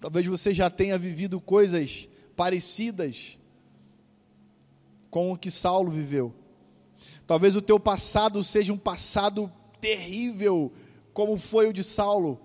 Talvez 0.00 0.26
você 0.26 0.54
já 0.54 0.70
tenha 0.70 0.96
vivido 0.98 1.40
coisas 1.40 2.08
parecidas 2.36 3.38
com 5.10 5.32
o 5.32 5.36
que 5.36 5.50
Saulo 5.50 5.90
viveu. 5.90 6.32
Talvez 7.26 7.56
o 7.56 7.62
teu 7.62 7.78
passado 7.78 8.42
seja 8.42 8.72
um 8.72 8.78
passado 8.78 9.52
terrível, 9.80 10.72
como 11.12 11.36
foi 11.36 11.68
o 11.68 11.72
de 11.72 11.82
Saulo. 11.82 12.40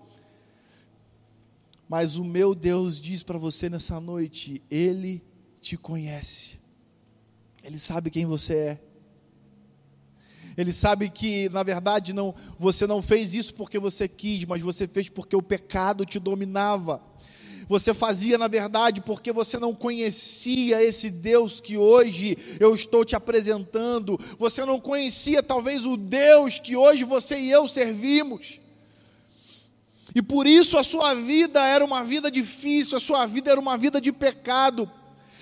Mas 1.88 2.18
o 2.18 2.24
meu 2.24 2.56
Deus 2.56 3.00
diz 3.00 3.24
para 3.24 3.38
você 3.38 3.70
nessa 3.70 4.00
noite: 4.00 4.62
Ele 4.70 5.24
te 5.62 5.78
conhece, 5.78 6.60
Ele 7.64 7.80
sabe 7.80 8.10
quem 8.10 8.26
você 8.26 8.54
é. 8.56 8.80
Ele 10.56 10.72
sabe 10.72 11.10
que, 11.10 11.50
na 11.50 11.64
verdade, 11.64 12.14
não, 12.14 12.36
você 12.60 12.86
não 12.86 13.02
fez 13.02 13.34
isso 13.34 13.54
porque 13.56 13.80
você 13.80 14.08
quis, 14.08 14.46
mas 14.46 14.62
você 14.62 14.88
fez 14.88 15.10
porque 15.10 15.36
o 15.36 15.42
pecado 15.42 16.06
te 16.06 16.20
dominava. 16.20 17.02
Você 17.68 17.94
fazia, 17.94 18.38
na 18.38 18.48
verdade, 18.48 19.02
porque 19.02 19.32
você 19.32 19.58
não 19.58 19.74
conhecia 19.74 20.84
esse 20.84 21.10
Deus 21.10 21.62
que 21.62 21.78
hoje 21.78 22.38
eu 22.60 22.76
estou 22.76 23.06
te 23.06 23.16
apresentando. 23.16 24.20
Você 24.38 24.66
não 24.66 24.80
conhecia, 24.80 25.42
talvez, 25.42 25.86
o 25.86 25.96
Deus 25.96 26.60
que 26.60 26.76
hoje 26.76 27.04
você 27.04 27.40
e 27.40 27.50
eu 27.50 27.68
servimos. 27.68 28.60
E 30.14 30.22
por 30.22 30.46
isso 30.46 30.78
a 30.78 30.84
sua 30.84 31.16
vida 31.16 31.66
era 31.66 31.84
uma 31.84 32.04
vida 32.04 32.30
difícil, 32.30 32.98
a 32.98 33.00
sua 33.00 33.26
vida 33.26 33.50
era 33.50 33.60
uma 33.60 33.78
vida 33.78 34.00
de 34.00 34.12
pecado. 34.12 34.92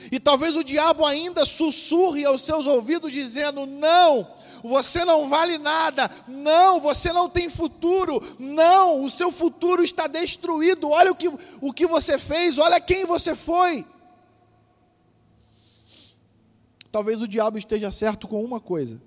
E 0.10 0.20
talvez 0.20 0.56
o 0.56 0.64
diabo 0.64 1.06
ainda 1.06 1.46
sussurre 1.46 2.24
aos 2.24 2.44
seus 2.44 2.66
ouvidos, 2.66 3.12
dizendo: 3.12 3.66
Não, 3.66 4.28
você 4.64 5.04
não 5.04 5.28
vale 5.28 5.58
nada, 5.58 6.10
não, 6.28 6.80
você 6.80 7.12
não 7.12 7.30
tem 7.30 7.50
futuro, 7.50 8.22
não, 8.40 9.04
o 9.04 9.10
seu 9.10 9.32
futuro 9.32 9.84
está 9.84 10.08
destruído, 10.08 10.90
olha 10.90 11.12
o 11.12 11.16
que, 11.16 11.28
o 11.60 11.74
que 11.74 11.86
você 11.86 12.18
fez, 12.18 12.58
olha 12.58 12.80
quem 12.80 13.06
você 13.06 13.36
foi. 13.36 13.86
Talvez 16.92 17.22
o 17.22 17.28
diabo 17.28 17.58
esteja 17.58 17.92
certo 17.92 18.28
com 18.28 18.44
uma 18.44 18.60
coisa, 18.60 19.02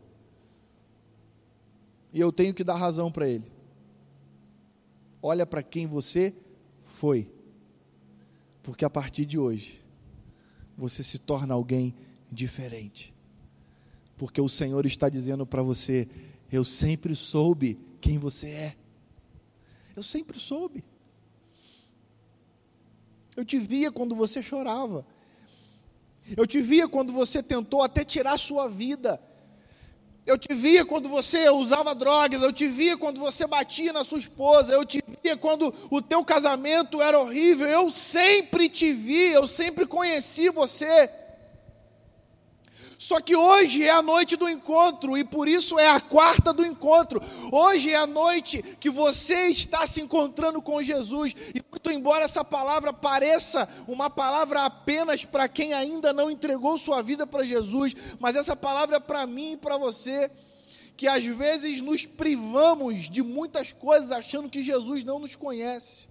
e 2.12 2.20
eu 2.20 2.32
tenho 2.32 2.54
que 2.54 2.64
dar 2.64 2.76
razão 2.76 3.10
para 3.10 3.28
ele. 3.28 3.52
Olha 5.20 5.46
para 5.46 5.62
quem 5.62 5.86
você 5.86 6.34
foi, 6.82 7.28
porque 8.62 8.84
a 8.84 8.90
partir 8.90 9.26
de 9.26 9.38
hoje, 9.38 9.83
você 10.76 11.02
se 11.02 11.18
torna 11.18 11.54
alguém 11.54 11.94
diferente 12.30 13.14
porque 14.16 14.40
o 14.40 14.48
Senhor 14.48 14.86
está 14.86 15.08
dizendo 15.08 15.46
para 15.46 15.62
você: 15.62 16.08
eu 16.50 16.64
sempre 16.64 17.14
soube 17.14 17.78
quem 18.00 18.18
você 18.18 18.48
é. 18.48 18.76
Eu 19.96 20.02
sempre 20.02 20.38
soube. 20.38 20.84
Eu 23.36 23.44
te 23.44 23.58
via 23.58 23.90
quando 23.90 24.14
você 24.14 24.42
chorava. 24.42 25.06
Eu 26.36 26.46
te 26.46 26.60
via 26.60 26.88
quando 26.88 27.12
você 27.12 27.42
tentou 27.42 27.82
até 27.82 28.04
tirar 28.04 28.38
sua 28.38 28.68
vida. 28.68 29.20
Eu 30.26 30.38
te 30.38 30.54
via 30.54 30.86
quando 30.86 31.06
você 31.08 31.50
usava 31.50 31.94
drogas, 31.94 32.42
eu 32.42 32.52
te 32.52 32.66
via 32.66 32.96
quando 32.96 33.20
você 33.20 33.46
batia 33.46 33.92
na 33.92 34.02
sua 34.02 34.18
esposa, 34.18 34.72
eu 34.72 34.84
te 34.84 35.02
via 35.22 35.36
quando 35.36 35.74
o 35.90 36.00
teu 36.00 36.24
casamento 36.24 37.02
era 37.02 37.18
horrível. 37.18 37.68
Eu 37.68 37.90
sempre 37.90 38.70
te 38.70 38.92
vi, 38.92 39.32
eu 39.32 39.46
sempre 39.46 39.86
conheci 39.86 40.48
você. 40.48 41.10
Só 43.04 43.20
que 43.20 43.36
hoje 43.36 43.82
é 43.82 43.90
a 43.90 44.00
noite 44.00 44.34
do 44.34 44.48
encontro 44.48 45.14
e 45.18 45.22
por 45.22 45.46
isso 45.46 45.78
é 45.78 45.90
a 45.90 46.00
quarta 46.00 46.54
do 46.54 46.64
encontro. 46.64 47.20
Hoje 47.52 47.90
é 47.90 47.96
a 47.96 48.06
noite 48.06 48.62
que 48.80 48.88
você 48.88 49.48
está 49.48 49.86
se 49.86 50.00
encontrando 50.00 50.62
com 50.62 50.82
Jesus. 50.82 51.36
E 51.54 51.62
muito 51.70 51.90
embora 51.90 52.24
essa 52.24 52.42
palavra 52.42 52.94
pareça 52.94 53.68
uma 53.86 54.08
palavra 54.08 54.64
apenas 54.64 55.22
para 55.22 55.46
quem 55.46 55.74
ainda 55.74 56.14
não 56.14 56.30
entregou 56.30 56.78
sua 56.78 57.02
vida 57.02 57.26
para 57.26 57.44
Jesus, 57.44 57.94
mas 58.18 58.36
essa 58.36 58.56
palavra 58.56 58.96
é 58.96 59.00
para 59.00 59.26
mim 59.26 59.52
e 59.52 59.56
para 59.58 59.76
você 59.76 60.30
que 60.96 61.06
às 61.06 61.26
vezes 61.26 61.82
nos 61.82 62.06
privamos 62.06 63.10
de 63.10 63.22
muitas 63.22 63.70
coisas 63.70 64.12
achando 64.12 64.48
que 64.48 64.62
Jesus 64.62 65.04
não 65.04 65.18
nos 65.18 65.36
conhece. 65.36 66.08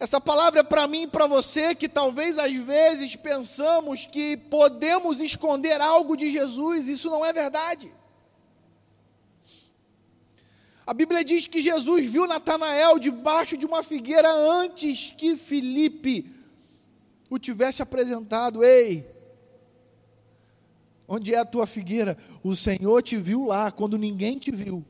Essa 0.00 0.20
palavra 0.20 0.60
é 0.60 0.62
para 0.62 0.86
mim 0.86 1.02
e 1.02 1.08
para 1.08 1.26
você 1.26 1.74
que 1.74 1.88
talvez 1.88 2.38
às 2.38 2.54
vezes 2.54 3.16
pensamos 3.16 4.06
que 4.06 4.36
podemos 4.36 5.20
esconder 5.20 5.80
algo 5.80 6.16
de 6.16 6.30
Jesus, 6.30 6.86
isso 6.86 7.10
não 7.10 7.24
é 7.24 7.32
verdade. 7.32 7.92
A 10.86 10.94
Bíblia 10.94 11.24
diz 11.24 11.46
que 11.46 11.60
Jesus 11.60 12.06
viu 12.06 12.26
Natanael 12.26 12.98
debaixo 12.98 13.56
de 13.56 13.66
uma 13.66 13.82
figueira 13.82 14.30
antes 14.32 15.12
que 15.16 15.36
Filipe 15.36 16.32
o 17.28 17.38
tivesse 17.38 17.82
apresentado. 17.82 18.64
Ei, 18.64 19.04
onde 21.06 21.34
é 21.34 21.38
a 21.38 21.44
tua 21.44 21.66
figueira? 21.66 22.16
O 22.42 22.56
Senhor 22.56 23.02
te 23.02 23.16
viu 23.16 23.44
lá 23.44 23.70
quando 23.70 23.98
ninguém 23.98 24.38
te 24.38 24.50
viu. 24.50 24.82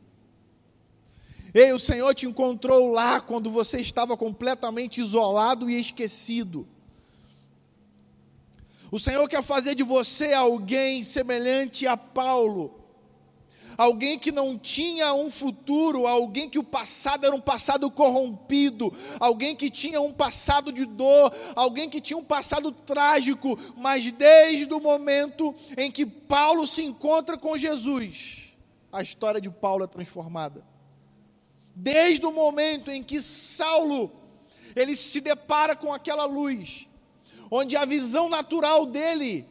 Ei, 1.55 1.73
o 1.73 1.79
Senhor 1.79 2.15
te 2.15 2.27
encontrou 2.27 2.93
lá 2.93 3.21
quando 3.21 3.51
você 3.51 3.81
estava 3.81 4.17
completamente 4.17 5.01
isolado 5.01 5.69
e 5.71 5.81
esquecido. 5.81 6.69
O 8.91 8.99
Senhor 8.99 9.27
quer 9.29 9.43
fazer 9.43 9.75
de 9.75 9.83
você 9.83 10.33
alguém 10.33 11.05
semelhante 11.05 11.87
a 11.87 11.97
Paulo, 11.97 12.75
alguém 13.77 14.19
que 14.19 14.33
não 14.33 14.59
tinha 14.59 15.13
um 15.15 15.31
futuro, 15.31 16.07
alguém 16.07 16.49
que 16.49 16.59
o 16.59 16.65
passado 16.65 17.27
era 17.27 17.35
um 17.35 17.41
passado 17.41 17.91
corrompido, 17.91 18.93
alguém 19.21 19.55
que 19.55 19.71
tinha 19.71 20.01
um 20.01 20.13
passado 20.13 20.73
de 20.73 20.85
dor, 20.87 21.35
alguém 21.55 21.89
que 21.89 22.01
tinha 22.01 22.19
um 22.19 22.25
passado 22.25 22.73
trágico, 22.73 23.59
mas 23.77 24.11
desde 24.11 24.73
o 24.73 24.81
momento 24.81 25.55
em 25.77 25.91
que 25.91 26.05
Paulo 26.07 26.67
se 26.67 26.83
encontra 26.83 27.37
com 27.37 27.59
Jesus, 27.59 28.55
a 28.91 29.03
história 29.03 29.41
de 29.41 29.51
Paulo 29.51 29.85
é 29.85 29.87
transformada 29.87 30.78
desde 31.81 32.27
o 32.27 32.33
momento 32.33 32.91
em 32.91 33.05
que 33.05 33.23
Saulo 33.23 34.11
ele 34.75 34.97
se 34.97 35.21
depara 35.21 35.77
com 35.77 35.93
aquela 35.93 36.25
luz, 36.25 36.89
onde 37.51 37.77
a 37.77 37.85
visão 37.85 38.29
natural 38.29 38.85
dele 38.85 39.47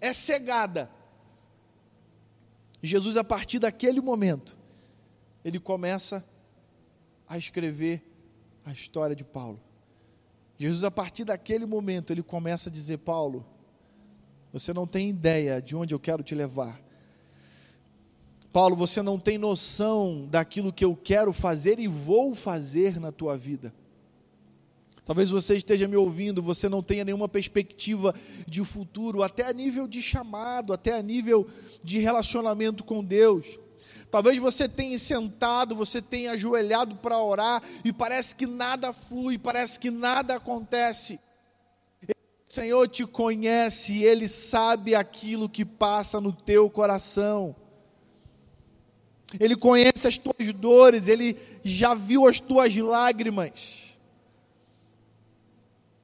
é 0.00 0.14
cegada. 0.14 0.90
Jesus, 2.82 3.18
a 3.18 3.22
partir 3.22 3.58
daquele 3.58 4.00
momento, 4.00 4.56
ele 5.44 5.60
começa 5.60 6.24
a 7.28 7.36
escrever 7.36 8.02
a 8.64 8.72
história 8.72 9.14
de 9.14 9.22
Paulo. 9.22 9.60
Jesus, 10.58 10.84
a 10.84 10.90
partir 10.90 11.24
daquele 11.24 11.66
momento, 11.66 12.12
ele 12.12 12.22
começa 12.22 12.70
a 12.70 12.72
dizer: 12.72 12.98
Paulo, 12.98 13.46
você 14.52 14.72
não 14.72 14.86
tem 14.86 15.10
ideia 15.10 15.60
de 15.60 15.76
onde 15.76 15.94
eu 15.94 16.00
quero 16.00 16.22
te 16.22 16.34
levar. 16.34 16.80
Paulo, 18.52 18.76
você 18.76 19.00
não 19.00 19.18
tem 19.18 19.38
noção 19.38 20.26
daquilo 20.30 20.72
que 20.72 20.84
eu 20.84 20.94
quero 20.94 21.32
fazer 21.32 21.78
e 21.78 21.88
vou 21.88 22.34
fazer 22.34 23.00
na 23.00 23.10
tua 23.10 23.36
vida. 23.36 23.72
Talvez 25.04 25.30
você 25.30 25.56
esteja 25.56 25.88
me 25.88 25.96
ouvindo, 25.96 26.42
você 26.42 26.68
não 26.68 26.82
tenha 26.82 27.04
nenhuma 27.04 27.28
perspectiva 27.28 28.14
de 28.46 28.62
futuro, 28.62 29.22
até 29.22 29.46
a 29.46 29.52
nível 29.52 29.88
de 29.88 30.02
chamado, 30.02 30.72
até 30.72 30.92
a 30.92 31.02
nível 31.02 31.46
de 31.82 31.98
relacionamento 31.98 32.84
com 32.84 33.02
Deus. 33.02 33.58
Talvez 34.10 34.38
você 34.38 34.68
tenha 34.68 34.98
sentado, 34.98 35.74
você 35.74 36.02
tenha 36.02 36.32
ajoelhado 36.32 36.96
para 36.96 37.20
orar 37.20 37.62
e 37.82 37.90
parece 37.90 38.36
que 38.36 38.46
nada 38.46 38.92
flui, 38.92 39.38
parece 39.38 39.80
que 39.80 39.90
nada 39.90 40.36
acontece. 40.36 41.18
O 42.06 42.54
Senhor 42.54 42.86
te 42.86 43.06
conhece, 43.06 44.04
Ele 44.04 44.28
sabe 44.28 44.94
aquilo 44.94 45.48
que 45.48 45.64
passa 45.64 46.20
no 46.20 46.32
teu 46.32 46.68
coração. 46.68 47.56
Ele 49.40 49.56
conhece 49.56 50.06
as 50.06 50.18
tuas 50.18 50.52
dores, 50.52 51.08
ele 51.08 51.36
já 51.64 51.94
viu 51.94 52.26
as 52.26 52.40
tuas 52.40 52.76
lágrimas. 52.76 53.92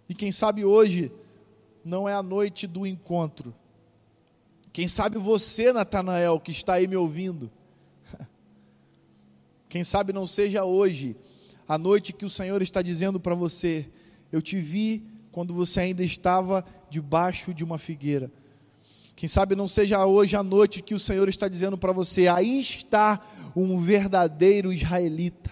E 0.08 0.14
quem 0.14 0.32
sabe 0.32 0.64
hoje 0.64 1.12
não 1.84 2.08
é 2.08 2.14
a 2.14 2.22
noite 2.22 2.66
do 2.66 2.86
encontro. 2.86 3.54
Quem 4.72 4.88
sabe 4.88 5.18
você, 5.18 5.72
Natanael, 5.72 6.40
que 6.40 6.50
está 6.50 6.74
aí 6.74 6.86
me 6.86 6.96
ouvindo. 6.96 7.50
Quem 9.68 9.82
sabe 9.82 10.12
não 10.12 10.26
seja 10.26 10.64
hoje 10.64 11.16
a 11.66 11.76
noite 11.76 12.12
que 12.12 12.24
o 12.24 12.30
Senhor 12.30 12.62
está 12.62 12.80
dizendo 12.80 13.18
para 13.18 13.34
você: 13.34 13.86
Eu 14.30 14.40
te 14.40 14.60
vi 14.60 15.02
quando 15.32 15.52
você 15.52 15.80
ainda 15.80 16.02
estava 16.02 16.64
debaixo 16.88 17.52
de 17.52 17.64
uma 17.64 17.76
figueira. 17.76 18.30
Quem 19.18 19.28
sabe 19.28 19.56
não 19.56 19.66
seja 19.66 20.06
hoje 20.06 20.36
a 20.36 20.44
noite 20.44 20.80
que 20.80 20.94
o 20.94 20.98
Senhor 20.98 21.28
está 21.28 21.48
dizendo 21.48 21.76
para 21.76 21.90
você: 21.92 22.28
aí 22.28 22.60
está 22.60 23.20
um 23.56 23.76
verdadeiro 23.76 24.72
israelita. 24.72 25.50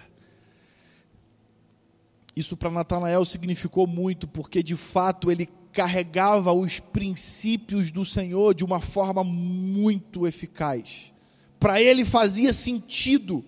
Isso 2.36 2.56
para 2.56 2.70
Natanael 2.70 3.24
significou 3.24 3.84
muito, 3.84 4.28
porque 4.28 4.62
de 4.62 4.76
fato 4.76 5.32
ele 5.32 5.48
carregava 5.72 6.52
os 6.52 6.78
princípios 6.78 7.90
do 7.90 8.04
Senhor 8.04 8.54
de 8.54 8.64
uma 8.64 8.78
forma 8.78 9.24
muito 9.24 10.28
eficaz. 10.28 11.12
Para 11.58 11.82
ele 11.82 12.04
fazia 12.04 12.52
sentido. 12.52 13.44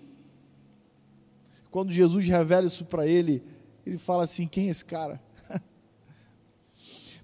Quando 1.70 1.92
Jesus 1.92 2.26
revela 2.26 2.66
isso 2.66 2.84
para 2.84 3.06
ele, 3.06 3.40
ele 3.86 3.98
fala 3.98 4.24
assim: 4.24 4.48
quem 4.48 4.66
é 4.66 4.70
esse 4.70 4.84
cara? 4.84 5.22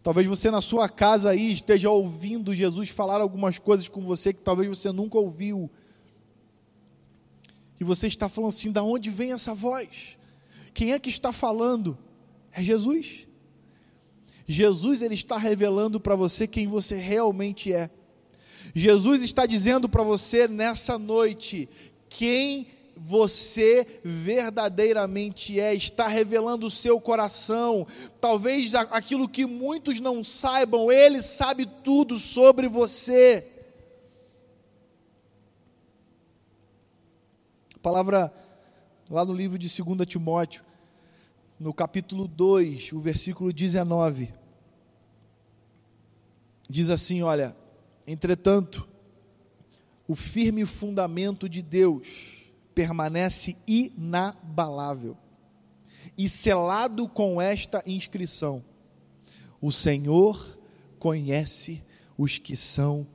Talvez 0.05 0.29
você 0.29 0.51
na 0.51 0.61
sua 0.61 0.87
casa 0.87 1.31
aí 1.31 1.51
esteja 1.51 1.89
ouvindo 1.89 2.55
Jesus 2.55 2.91
falar 2.91 3.23
algumas 3.23 3.59
coisas 3.59 3.89
com 3.89 4.03
você 4.03 4.35
que 4.35 4.43
talvez 4.43 4.69
você 4.69 4.93
nunca 4.93 5.17
ouviu. 5.17 5.71
E 7.81 7.85
você 7.85 8.07
está 8.07 8.29
falando 8.29 8.51
assim: 8.51 8.71
da 8.71 8.83
onde 8.83 9.09
vem 9.09 9.33
essa 9.33 9.55
voz? 9.55 10.19
Quem 10.75 10.93
é 10.93 10.99
que 10.99 11.09
está 11.09 11.33
falando? 11.33 11.97
É 12.53 12.63
Jesus. 12.63 13.27
Jesus 14.47 15.01
ele 15.01 15.15
está 15.15 15.39
revelando 15.39 15.99
para 15.99 16.15
você 16.15 16.47
quem 16.47 16.67
você 16.69 16.97
realmente 16.97 17.73
é. 17.73 17.89
Jesus 18.75 19.23
está 19.23 19.47
dizendo 19.47 19.89
para 19.89 20.03
você 20.03 20.47
nessa 20.47 20.99
noite 20.99 21.67
quem 22.11 22.67
você 22.97 24.01
verdadeiramente 24.05 25.59
é, 25.59 25.75
está 25.75 26.07
revelando 26.07 26.67
o 26.67 26.71
seu 26.71 27.01
coração. 27.01 27.87
Talvez 28.21 28.75
aquilo 28.75 29.29
que 29.29 29.47
muitos 29.47 30.01
não 30.01 30.23
saibam, 30.23 30.91
Ele 30.91 31.23
sabe 31.23 31.67
tudo 31.67 32.17
sobre 32.17 32.69
você. 32.69 33.47
A 37.75 37.79
palavra 37.79 38.33
lá 39.11 39.25
no 39.25 39.33
livro 39.33 39.59
de 39.59 39.69
2 39.69 40.07
Timóteo, 40.07 40.65
no 41.59 41.73
capítulo 41.73 42.27
2, 42.27 42.93
o 42.93 43.01
versículo 43.01 43.53
19, 43.53 44.33
diz 46.69 46.91
assim: 46.91 47.23
Olha, 47.23 47.57
entretanto, 48.07 48.89
o 50.07 50.15
firme 50.15 50.67
fundamento 50.67 51.49
de 51.49 51.63
Deus, 51.63 52.44
permanece 52.75 53.57
inabalável 53.67 55.17
e 56.17 56.29
selado 56.29 57.09
com 57.09 57.41
esta 57.41 57.83
inscrição: 57.87 58.65
O 59.61 59.71
Senhor 59.71 60.59
conhece 60.99 61.83
os 62.17 62.39
que 62.39 62.57
são 62.57 63.07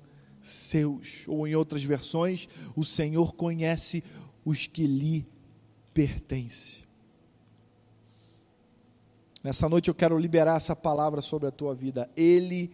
seus. 0.42 1.24
Ou 1.28 1.48
em 1.48 1.56
outras 1.56 1.84
versões, 1.84 2.48
o 2.76 2.84
Senhor 2.84 3.34
conhece 3.36 4.04
os 4.46 4.68
que 4.68 4.88
lhe 4.88 5.28
pertencem. 5.94 6.84
Nessa 9.44 9.70
noite 9.70 9.88
eu 9.88 9.96
quero 9.96 10.18
liberar 10.18 10.58
essa 10.58 10.76
palavra 10.76 11.22
sobre 11.22 11.48
a 11.48 11.52
tua 11.52 11.74
vida. 11.74 12.10
Ele 12.16 12.72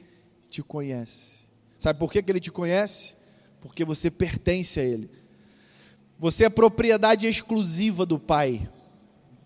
te 0.49 0.63
conhece. 0.63 1.45
Sabe 1.77 1.99
por 1.99 2.11
que, 2.11 2.23
que 2.23 2.31
ele 2.31 2.39
te 2.39 2.51
conhece? 2.51 3.15
Porque 3.61 3.85
você 3.85 4.09
pertence 4.09 4.79
a 4.79 4.83
ele. 4.83 5.09
Você 6.17 6.45
é 6.45 6.49
propriedade 6.49 7.27
exclusiva 7.27 8.05
do 8.05 8.17
Pai. 8.17 8.69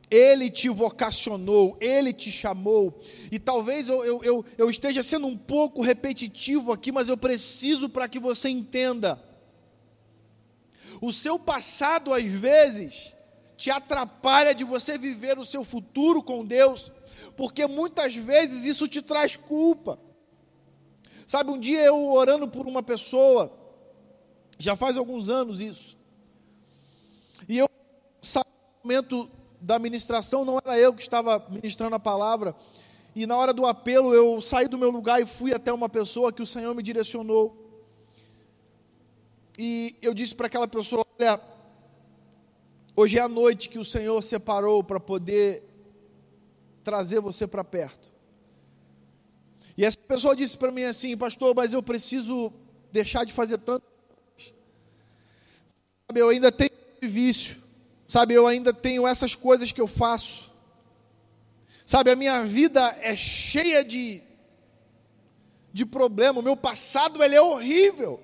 Ele 0.10 0.50
te 0.50 0.70
vocacionou, 0.70 1.78
Ele 1.80 2.12
te 2.12 2.32
chamou. 2.32 3.00
E 3.32 3.38
talvez 3.38 3.90
eu, 3.90 4.04
eu, 4.04 4.24
eu, 4.24 4.46
eu 4.58 4.70
esteja 4.70 5.04
sendo 5.04 5.28
um 5.28 5.38
pouco 5.38 5.82
repetitivo 5.82 6.72
aqui, 6.72 6.92
mas 6.92 7.10
eu 7.10 7.18
preciso 7.18 7.90
para 7.90 8.08
que 8.08 8.20
você 8.20 8.50
entenda. 8.50 9.22
O 11.02 11.12
seu 11.12 11.38
passado, 11.38 12.14
às 12.14 12.26
vezes, 12.26 13.14
te 13.56 13.70
atrapalha 13.70 14.56
de 14.56 14.64
você 14.64 14.98
viver 14.98 15.38
o 15.38 15.46
seu 15.46 15.64
futuro 15.64 16.24
com 16.24 16.46
Deus, 16.46 16.92
porque 17.38 17.68
muitas 17.68 18.16
vezes 18.16 18.66
isso 18.66 18.88
te 18.88 19.02
traz 19.02 19.36
culpa. 19.36 20.00
Sabe, 21.28 21.52
um 21.52 21.60
dia 21.60 21.82
eu 21.82 22.12
orando 22.12 22.48
por 22.48 22.66
uma 22.66 22.82
pessoa, 22.82 23.56
já 24.58 24.76
faz 24.76 24.98
alguns 24.98 25.30
anos 25.30 25.62
isso, 25.62 25.99
momento 28.84 29.30
da 29.62 29.78
ministração, 29.78 30.46
não 30.46 30.58
era 30.58 30.80
eu 30.80 30.94
que 30.94 31.02
estava 31.02 31.46
ministrando 31.50 31.96
a 31.96 32.00
palavra. 32.00 32.56
E 33.16 33.26
na 33.26 33.36
hora 33.36 33.54
do 33.54 33.66
apelo, 33.66 34.14
eu 34.14 34.42
saí 34.42 34.68
do 34.68 34.78
meu 34.78 34.90
lugar 34.90 35.22
e 35.22 35.26
fui 35.26 35.54
até 35.54 35.74
uma 35.74 35.90
pessoa 35.90 36.32
que 36.32 36.42
o 36.42 36.46
Senhor 36.46 36.74
me 36.74 36.82
direcionou. 36.82 37.56
E 39.58 39.96
eu 40.02 40.14
disse 40.14 40.36
para 40.36 40.48
aquela 40.48 40.68
pessoa: 40.68 41.06
Olha, 41.20 41.40
hoje 42.96 43.18
é 43.18 43.22
a 43.22 43.28
noite 43.28 43.70
que 43.70 43.78
o 43.78 43.84
Senhor 43.86 44.22
separou 44.22 44.84
para 44.84 45.00
poder 45.00 45.64
trazer 46.84 47.20
você 47.20 47.46
para 47.46 47.64
perto. 47.64 48.10
E 49.78 49.84
essa 49.84 49.98
pessoa 49.98 50.36
disse 50.36 50.58
para 50.58 50.72
mim 50.72 50.84
assim: 50.84 51.18
Pastor, 51.18 51.54
mas 51.54 51.74
eu 51.74 51.84
preciso 51.84 52.54
deixar 52.92 53.26
de 53.26 53.34
fazer 53.34 53.58
tanto. 53.58 53.84
Eu 56.16 56.30
ainda 56.30 56.52
tenho 56.52 56.72
vício. 57.02 57.59
Sabe, 58.10 58.34
eu 58.34 58.48
ainda 58.48 58.74
tenho 58.74 59.08
essas 59.08 59.36
coisas 59.36 59.72
que 59.72 59.80
eu 59.80 59.86
faço. 59.86 60.52
Sabe, 61.86 62.10
a 62.10 62.16
minha 62.16 62.44
vida 62.44 62.82
é 63.02 63.16
cheia 63.16 63.86
de 63.86 64.24
de 65.72 65.86
problema, 65.86 66.40
o 66.40 66.44
meu 66.44 66.58
passado 66.58 67.24
ele 67.24 67.36
é 67.36 67.42
horrível. 67.42 68.20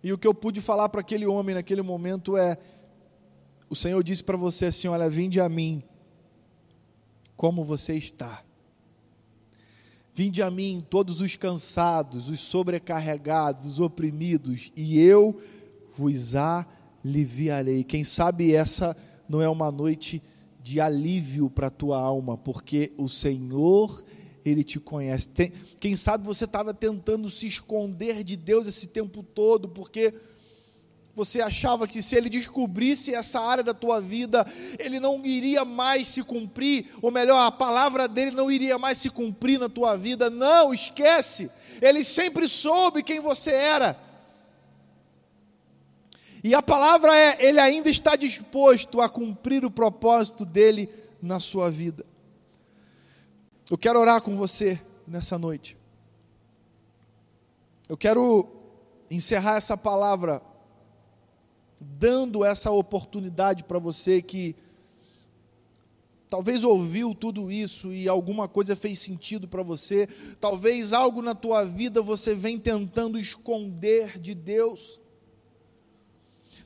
E 0.00 0.12
o 0.12 0.16
que 0.16 0.28
eu 0.28 0.32
pude 0.32 0.60
falar 0.60 0.88
para 0.88 1.00
aquele 1.00 1.26
homem 1.26 1.56
naquele 1.56 1.82
momento 1.82 2.36
é: 2.36 2.56
o 3.68 3.74
Senhor 3.74 4.00
disse 4.04 4.22
para 4.22 4.36
você 4.36 4.66
assim: 4.66 4.86
Olha, 4.86 5.10
vinde 5.10 5.40
a 5.40 5.48
mim, 5.48 5.82
como 7.36 7.64
você 7.64 7.96
está. 7.96 8.44
Vinde 10.14 10.40
a 10.40 10.52
mim, 10.52 10.86
todos 10.88 11.20
os 11.20 11.34
cansados, 11.34 12.28
os 12.28 12.38
sobrecarregados, 12.38 13.66
os 13.66 13.80
oprimidos, 13.80 14.70
e 14.76 15.00
eu 15.00 15.42
vos 15.96 16.36
aliviarei. 17.06 17.84
Quem 17.84 18.02
sabe 18.02 18.52
essa 18.52 18.96
não 19.28 19.40
é 19.40 19.48
uma 19.48 19.70
noite 19.70 20.20
de 20.60 20.80
alívio 20.80 21.48
para 21.48 21.68
a 21.68 21.70
tua 21.70 22.00
alma, 22.00 22.36
porque 22.36 22.92
o 22.98 23.08
Senhor, 23.08 24.04
Ele 24.44 24.64
te 24.64 24.80
conhece. 24.80 25.28
Tem, 25.28 25.52
quem 25.78 25.94
sabe 25.94 26.26
você 26.26 26.44
estava 26.44 26.74
tentando 26.74 27.30
se 27.30 27.46
esconder 27.46 28.24
de 28.24 28.36
Deus 28.36 28.66
esse 28.66 28.88
tempo 28.88 29.22
todo, 29.22 29.68
porque 29.68 30.12
você 31.14 31.40
achava 31.40 31.88
que 31.88 32.02
se 32.02 32.14
ele 32.14 32.28
descobrisse 32.28 33.14
essa 33.14 33.40
área 33.40 33.64
da 33.64 33.72
tua 33.72 34.02
vida, 34.02 34.46
ele 34.78 35.00
não 35.00 35.24
iria 35.24 35.64
mais 35.64 36.08
se 36.08 36.22
cumprir, 36.22 36.90
ou 37.00 37.10
melhor, 37.10 37.38
a 37.38 37.50
palavra 37.50 38.06
dele 38.06 38.32
não 38.32 38.50
iria 38.50 38.78
mais 38.78 38.98
se 38.98 39.08
cumprir 39.08 39.58
na 39.58 39.68
tua 39.68 39.96
vida. 39.96 40.28
Não, 40.28 40.74
esquece. 40.74 41.50
Ele 41.80 42.04
sempre 42.04 42.46
soube 42.46 43.02
quem 43.02 43.18
você 43.18 43.50
era. 43.50 44.05
E 46.42 46.54
a 46.54 46.62
palavra 46.62 47.16
é: 47.16 47.46
Ele 47.46 47.58
ainda 47.58 47.88
está 47.88 48.16
disposto 48.16 49.00
a 49.00 49.08
cumprir 49.08 49.64
o 49.64 49.70
propósito 49.70 50.44
dele 50.44 50.88
na 51.20 51.40
sua 51.40 51.70
vida. 51.70 52.04
Eu 53.70 53.76
quero 53.76 53.98
orar 53.98 54.20
com 54.22 54.36
você 54.36 54.80
nessa 55.06 55.38
noite. 55.38 55.76
Eu 57.88 57.96
quero 57.96 58.48
encerrar 59.10 59.56
essa 59.56 59.76
palavra 59.76 60.42
dando 61.80 62.44
essa 62.44 62.70
oportunidade 62.70 63.64
para 63.64 63.78
você 63.78 64.22
que 64.22 64.56
talvez 66.28 66.64
ouviu 66.64 67.14
tudo 67.14 67.50
isso 67.50 67.92
e 67.92 68.08
alguma 68.08 68.48
coisa 68.48 68.74
fez 68.74 68.98
sentido 68.98 69.46
para 69.46 69.62
você, 69.62 70.08
talvez 70.40 70.92
algo 70.92 71.22
na 71.22 71.34
tua 71.34 71.64
vida 71.64 72.02
você 72.02 72.34
vem 72.34 72.58
tentando 72.58 73.18
esconder 73.18 74.18
de 74.18 74.34
Deus. 74.34 75.00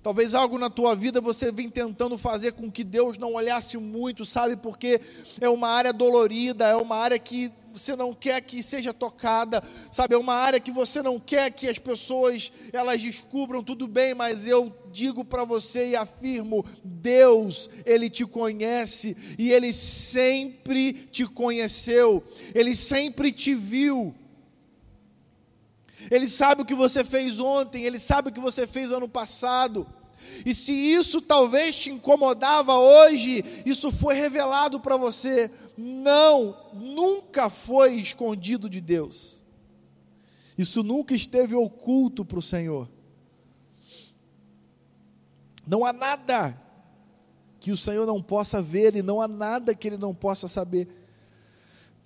Talvez 0.03 0.35
algo 0.35 0.59
na 0.59 0.71
tua 0.71 0.95
vida 0.97 1.21
você 1.21 1.53
vem 1.53 1.69
tentando 1.69 2.17
fazer 2.17 2.53
com 2.53 2.71
que 2.71 2.83
Deus 2.83 3.19
não 3.19 3.35
olhasse 3.35 3.77
muito, 3.77 4.25
sabe? 4.25 4.57
Porque 4.57 5.01
é 5.41 5.49
uma 5.49 5.69
área 5.69 5.93
dolorida, 5.93 6.67
é 6.67 6.75
uma 6.75 6.97
área 6.97 7.19
que 7.19 7.53
você 7.73 7.95
não 7.95 8.13
quer 8.13 8.41
que 8.41 8.63
seja 8.63 8.93
tocada, 8.93 9.63
sabe? 9.93 10.15
É 10.15 10.19
uma 10.19 10.35
área 10.35 10.59
que 10.59 10.73
você 10.73 11.03
não 11.03 11.19
quer 11.21 11.51
que 11.53 11.69
as 11.69 11.79
pessoas 11.79 12.51
elas 12.73 13.01
descubram 13.01 13.63
tudo 13.63 13.87
bem, 13.87 14.15
mas 14.15 14.49
eu 14.49 14.75
digo 14.91 15.25
para 15.25 15.45
você 15.45 15.91
e 15.91 15.97
afirmo, 15.97 16.65
Deus, 16.83 17.71
ele 17.85 18.11
te 18.11 18.27
conhece 18.27 19.17
e 19.39 19.53
ele 19.53 19.73
sempre 19.73 20.93
te 20.93 21.27
conheceu. 21.27 22.25
Ele 22.55 22.75
sempre 22.75 23.33
te 23.33 23.55
viu. 23.55 24.15
Ele 26.11 26.29
sabe 26.29 26.63
o 26.63 26.65
que 26.65 26.75
você 26.75 27.05
fez 27.05 27.39
ontem, 27.39 27.85
ele 27.85 27.99
sabe 27.99 28.31
o 28.31 28.33
que 28.33 28.41
você 28.41 28.67
fez 28.67 28.91
ano 28.91 29.09
passado. 29.09 29.87
E 30.45 30.53
se 30.55 30.73
isso 30.73 31.21
talvez 31.21 31.77
te 31.77 31.91
incomodava 31.91 32.77
hoje, 32.77 33.45
isso 33.65 33.93
foi 33.93 34.15
revelado 34.15 34.81
para 34.81 34.97
você. 34.97 35.51
Não, 35.77 36.57
nunca 36.75 37.49
foi 37.49 37.95
escondido 37.95 38.69
de 38.69 38.81
Deus. 38.81 39.41
Isso 40.59 40.83
nunca 40.83 41.15
esteve 41.15 41.55
oculto 41.55 42.25
para 42.25 42.39
o 42.39 42.43
Senhor. 42.43 42.89
Não 45.67 45.85
há 45.85 45.93
nada 45.93 46.61
que 47.61 47.71
o 47.71 47.77
Senhor 47.77 48.07
não 48.07 48.21
possa 48.21 48.61
ver 48.61 48.97
e 48.97 49.03
não 49.03 49.23
há 49.23 49.29
nada 49.29 49.75
que 49.75 49.89
Ele 49.89 49.97
não 49.97 50.15
possa 50.15 50.49
saber. 50.49 50.89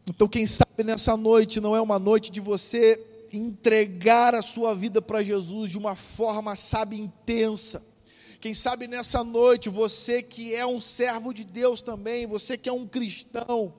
Então, 0.08 0.28
quem 0.28 0.44
sabe 0.44 0.84
nessa 0.84 1.16
noite 1.16 1.60
não 1.60 1.74
é 1.74 1.80
uma 1.80 1.98
noite 1.98 2.30
de 2.30 2.40
você 2.40 3.13
entregar 3.36 4.34
a 4.34 4.42
sua 4.42 4.74
vida 4.74 5.02
para 5.02 5.22
Jesus 5.22 5.70
de 5.70 5.78
uma 5.78 5.96
forma, 5.96 6.56
sabe, 6.56 6.98
intensa 6.98 7.82
quem 8.44 8.52
sabe 8.52 8.86
nessa 8.86 9.24
noite, 9.24 9.70
você 9.70 10.20
que 10.20 10.54
é 10.54 10.66
um 10.66 10.78
servo 10.78 11.32
de 11.32 11.44
Deus 11.44 11.80
também, 11.80 12.26
você 12.26 12.58
que 12.58 12.68
é 12.68 12.72
um 12.74 12.86
cristão, 12.86 13.72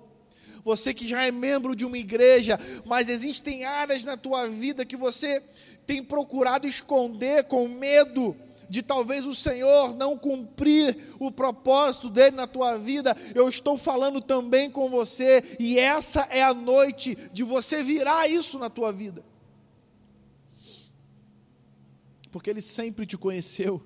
você 0.64 0.92
que 0.92 1.08
já 1.08 1.24
é 1.24 1.32
membro 1.32 1.76
de 1.76 1.86
uma 1.86 2.00
igreja, 2.00 2.60
mas 2.84 3.08
existem 3.08 3.64
áreas 3.64 4.04
na 4.04 4.18
tua 4.18 4.50
vida 4.50 4.84
que 4.84 4.98
você 4.98 5.40
tem 5.86 6.04
procurado 6.04 6.66
esconder 6.66 7.44
com 7.44 7.68
medo 7.68 8.36
de 8.68 8.82
talvez 8.82 9.28
o 9.28 9.36
Senhor 9.36 9.96
não 9.96 10.18
cumprir 10.18 10.98
o 11.20 11.30
propósito 11.30 12.10
dele 12.10 12.36
na 12.36 12.48
tua 12.48 12.76
vida, 12.76 13.16
eu 13.36 13.48
estou 13.48 13.78
falando 13.78 14.20
também 14.20 14.68
com 14.68 14.90
você, 14.90 15.44
e 15.60 15.78
essa 15.78 16.22
é 16.32 16.42
a 16.42 16.56
noite 16.56 17.16
de 17.32 17.44
você 17.44 17.84
virar 17.84 18.28
isso 18.28 18.58
na 18.58 18.72
tua 18.72 18.92
vida. 18.92 19.24
Porque 22.36 22.50
ele 22.50 22.60
sempre 22.60 23.06
te 23.06 23.18
conheceu. 23.18 23.82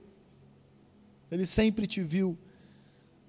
Ele 1.30 1.45
sempre 1.45 1.86
te 1.86 2.02
viu, 2.02 2.36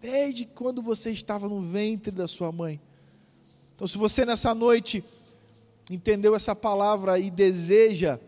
desde 0.01 0.47
quando 0.47 0.81
você 0.81 1.11
estava 1.11 1.47
no 1.47 1.61
ventre 1.61 2.11
da 2.11 2.27
sua 2.27 2.51
mãe. 2.51 2.81
Então, 3.75 3.87
se 3.87 3.99
você 3.99 4.25
nessa 4.25 4.55
noite 4.55 5.05
entendeu 5.91 6.35
essa 6.35 6.57
palavra 6.57 7.19
e 7.19 7.31
deseja 7.31 8.19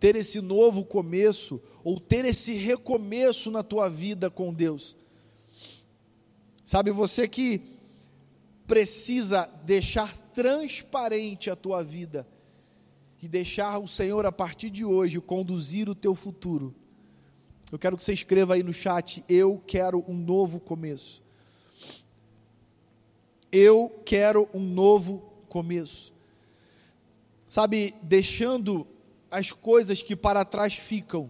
ter 0.00 0.16
esse 0.16 0.40
novo 0.40 0.84
começo, 0.84 1.62
ou 1.84 2.00
ter 2.00 2.24
esse 2.24 2.54
recomeço 2.54 3.52
na 3.52 3.62
tua 3.62 3.88
vida 3.88 4.28
com 4.28 4.52
Deus, 4.52 4.96
sabe, 6.64 6.90
você 6.90 7.28
que 7.28 7.62
precisa 8.66 9.48
deixar 9.64 10.12
transparente 10.32 11.50
a 11.50 11.54
tua 11.54 11.84
vida 11.84 12.26
e 13.24 13.28
deixar 13.28 13.78
o 13.78 13.88
Senhor 13.88 14.26
a 14.26 14.32
partir 14.32 14.70
de 14.70 14.84
hoje 14.84 15.20
conduzir 15.20 15.88
o 15.88 15.94
teu 15.94 16.14
futuro 16.14 16.74
eu 17.74 17.78
quero 17.78 17.96
que 17.96 18.04
você 18.04 18.12
escreva 18.12 18.54
aí 18.54 18.62
no 18.62 18.72
chat: 18.72 19.24
Eu 19.28 19.60
quero 19.66 20.04
um 20.06 20.14
novo 20.14 20.60
começo. 20.60 21.20
Eu 23.50 24.00
quero 24.06 24.48
um 24.54 24.60
novo 24.60 25.18
começo. 25.48 26.12
Sabe, 27.48 27.92
deixando 28.00 28.86
as 29.28 29.52
coisas 29.52 30.02
que 30.02 30.14
para 30.14 30.44
trás 30.44 30.74
ficam 30.74 31.28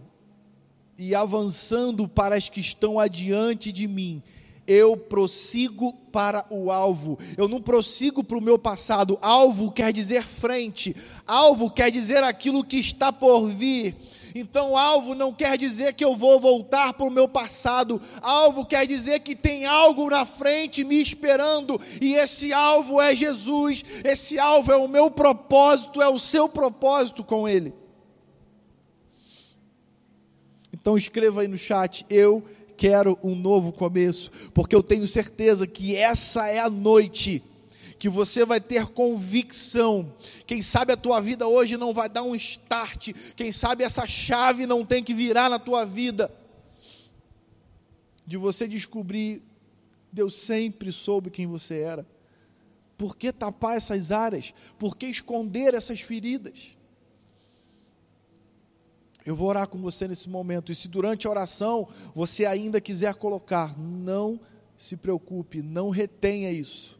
e 0.99 1.15
avançando 1.15 2.07
para 2.07 2.35
as 2.35 2.47
que 2.47 2.59
estão 2.59 2.99
adiante 2.99 3.71
de 3.71 3.87
mim, 3.87 4.21
eu 4.67 4.97
prossigo 4.97 5.93
para 6.11 6.45
o 6.49 6.71
alvo. 6.71 7.17
Eu 7.37 7.47
não 7.47 7.61
prossigo 7.61 8.23
para 8.23 8.37
o 8.37 8.41
meu 8.41 8.57
passado. 8.57 9.17
Alvo 9.21 9.71
quer 9.71 9.91
dizer 9.93 10.23
frente. 10.23 10.95
Alvo 11.25 11.69
quer 11.69 11.91
dizer 11.91 12.23
aquilo 12.23 12.63
que 12.63 12.77
está 12.77 13.11
por 13.11 13.47
vir. 13.47 13.95
Então, 14.37 14.75
alvo 14.75 15.15
não 15.15 15.31
quer 15.31 15.57
dizer 15.57 15.93
que 15.93 16.03
eu 16.03 16.13
vou 16.13 16.41
voltar 16.41 16.91
para 16.93 17.07
o 17.07 17.11
meu 17.11 17.25
passado, 17.25 18.01
alvo 18.21 18.65
quer 18.65 18.85
dizer 18.85 19.21
que 19.21 19.33
tem 19.33 19.65
algo 19.65 20.09
na 20.09 20.25
frente 20.25 20.83
me 20.83 21.01
esperando, 21.01 21.79
e 22.01 22.15
esse 22.15 22.51
alvo 22.51 22.99
é 22.99 23.15
Jesus, 23.15 23.81
esse 24.03 24.37
alvo 24.37 24.73
é 24.73 24.75
o 24.75 24.89
meu 24.89 25.09
propósito, 25.09 26.01
é 26.01 26.09
o 26.09 26.19
seu 26.19 26.49
propósito 26.49 27.23
com 27.23 27.47
Ele. 27.47 27.73
Então, 30.73 30.97
escreva 30.97 31.39
aí 31.39 31.47
no 31.47 31.57
chat: 31.57 32.05
Eu 32.09 32.43
quero 32.77 33.17
um 33.23 33.35
novo 33.35 33.71
começo, 33.71 34.31
porque 34.53 34.75
eu 34.75 34.83
tenho 34.83 35.07
certeza 35.07 35.65
que 35.65 35.95
essa 35.95 36.47
é 36.47 36.59
a 36.59 36.69
noite 36.69 37.43
que 37.97 38.09
você 38.09 38.45
vai 38.45 38.59
ter 38.59 38.87
convicção. 38.87 40.13
Quem 40.45 40.61
sabe 40.61 40.93
a 40.93 40.97
tua 40.97 41.19
vida 41.21 41.47
hoje 41.47 41.77
não 41.77 41.93
vai 41.93 42.09
dar 42.09 42.23
um 42.23 42.35
start, 42.35 43.09
quem 43.35 43.51
sabe 43.51 43.83
essa 43.83 44.05
chave 44.05 44.65
não 44.65 44.85
tem 44.85 45.03
que 45.03 45.13
virar 45.13 45.49
na 45.49 45.59
tua 45.59 45.85
vida. 45.85 46.31
De 48.25 48.37
você 48.37 48.67
descobrir, 48.67 49.41
Deus 50.11 50.35
sempre 50.35 50.91
soube 50.91 51.29
quem 51.29 51.47
você 51.47 51.79
era. 51.79 52.05
Por 52.97 53.15
que 53.15 53.31
tapar 53.31 53.75
essas 53.75 54.11
áreas? 54.11 54.53
Por 54.79 54.97
que 54.97 55.05
esconder 55.05 55.73
essas 55.73 56.01
feridas? 56.01 56.75
Eu 59.25 59.35
vou 59.35 59.47
orar 59.49 59.67
com 59.67 59.79
você 59.79 60.07
nesse 60.07 60.29
momento, 60.29 60.71
e 60.71 60.75
se 60.75 60.87
durante 60.87 61.25
a 61.25 61.29
oração 61.29 61.87
você 62.13 62.45
ainda 62.45 62.79
quiser 62.79 63.15
colocar, 63.15 63.77
não 63.77 64.39
se 64.77 64.95
preocupe, 64.95 65.63
não 65.63 65.89
retenha 65.89 66.51
isso. 66.51 66.99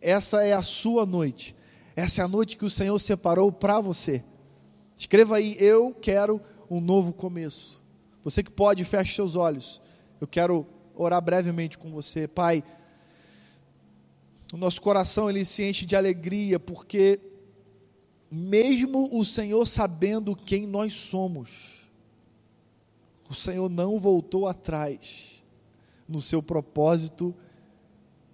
Essa 0.00 0.44
é 0.44 0.52
a 0.52 0.62
sua 0.62 1.06
noite. 1.06 1.56
Essa 1.96 2.22
é 2.22 2.24
a 2.24 2.28
noite 2.28 2.56
que 2.56 2.64
o 2.64 2.70
Senhor 2.70 2.98
separou 2.98 3.50
para 3.50 3.80
você. 3.80 4.22
Escreva 4.96 5.36
aí, 5.36 5.56
eu 5.58 5.94
quero 5.94 6.40
um 6.68 6.80
novo 6.80 7.12
começo. 7.12 7.82
Você 8.24 8.42
que 8.42 8.50
pode, 8.50 8.84
feche 8.84 9.14
seus 9.14 9.34
olhos. 9.34 9.80
Eu 10.20 10.26
quero 10.26 10.66
orar 10.94 11.22
brevemente 11.22 11.78
com 11.78 11.90
você. 11.90 12.28
Pai, 12.28 12.62
o 14.52 14.56
nosso 14.56 14.80
coração 14.82 15.30
ele 15.30 15.44
se 15.44 15.64
enche 15.64 15.86
de 15.86 15.96
alegria 15.96 16.60
porque 16.60 17.18
mesmo 18.32 19.08
o 19.12 19.24
Senhor 19.24 19.66
sabendo 19.66 20.34
quem 20.34 20.66
nós 20.66 20.94
somos, 20.94 21.82
o 23.28 23.34
Senhor 23.34 23.68
não 23.68 23.98
voltou 23.98 24.46
atrás 24.46 25.42
no 26.08 26.20
seu 26.20 26.42
propósito 26.42 27.34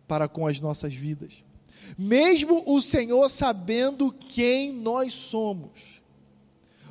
para 0.07 0.29
com 0.29 0.47
as 0.47 0.61
nossas 0.61 0.95
vidas 0.95 1.49
mesmo 1.97 2.65
o 2.67 2.81
Senhor 2.81 3.29
sabendo 3.31 4.13
quem 4.13 4.73
nós 4.73 5.13
somos, 5.13 6.03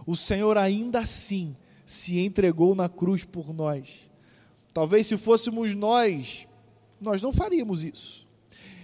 o 0.05 0.16
Senhor 0.16 0.58
ainda 0.58 0.99
assim 0.99 1.55
se 1.86 2.20
entregou 2.20 2.74
na 2.74 2.88
cruz 2.88 3.24
por 3.24 3.53
nós. 3.53 4.10
Talvez 4.74 5.08
se 5.08 5.18
fôssemos 5.18 5.74
nós, 5.74 6.47
nós 6.99 7.22
não 7.22 7.34
faríamos 7.34 7.84
isso. 7.84 8.26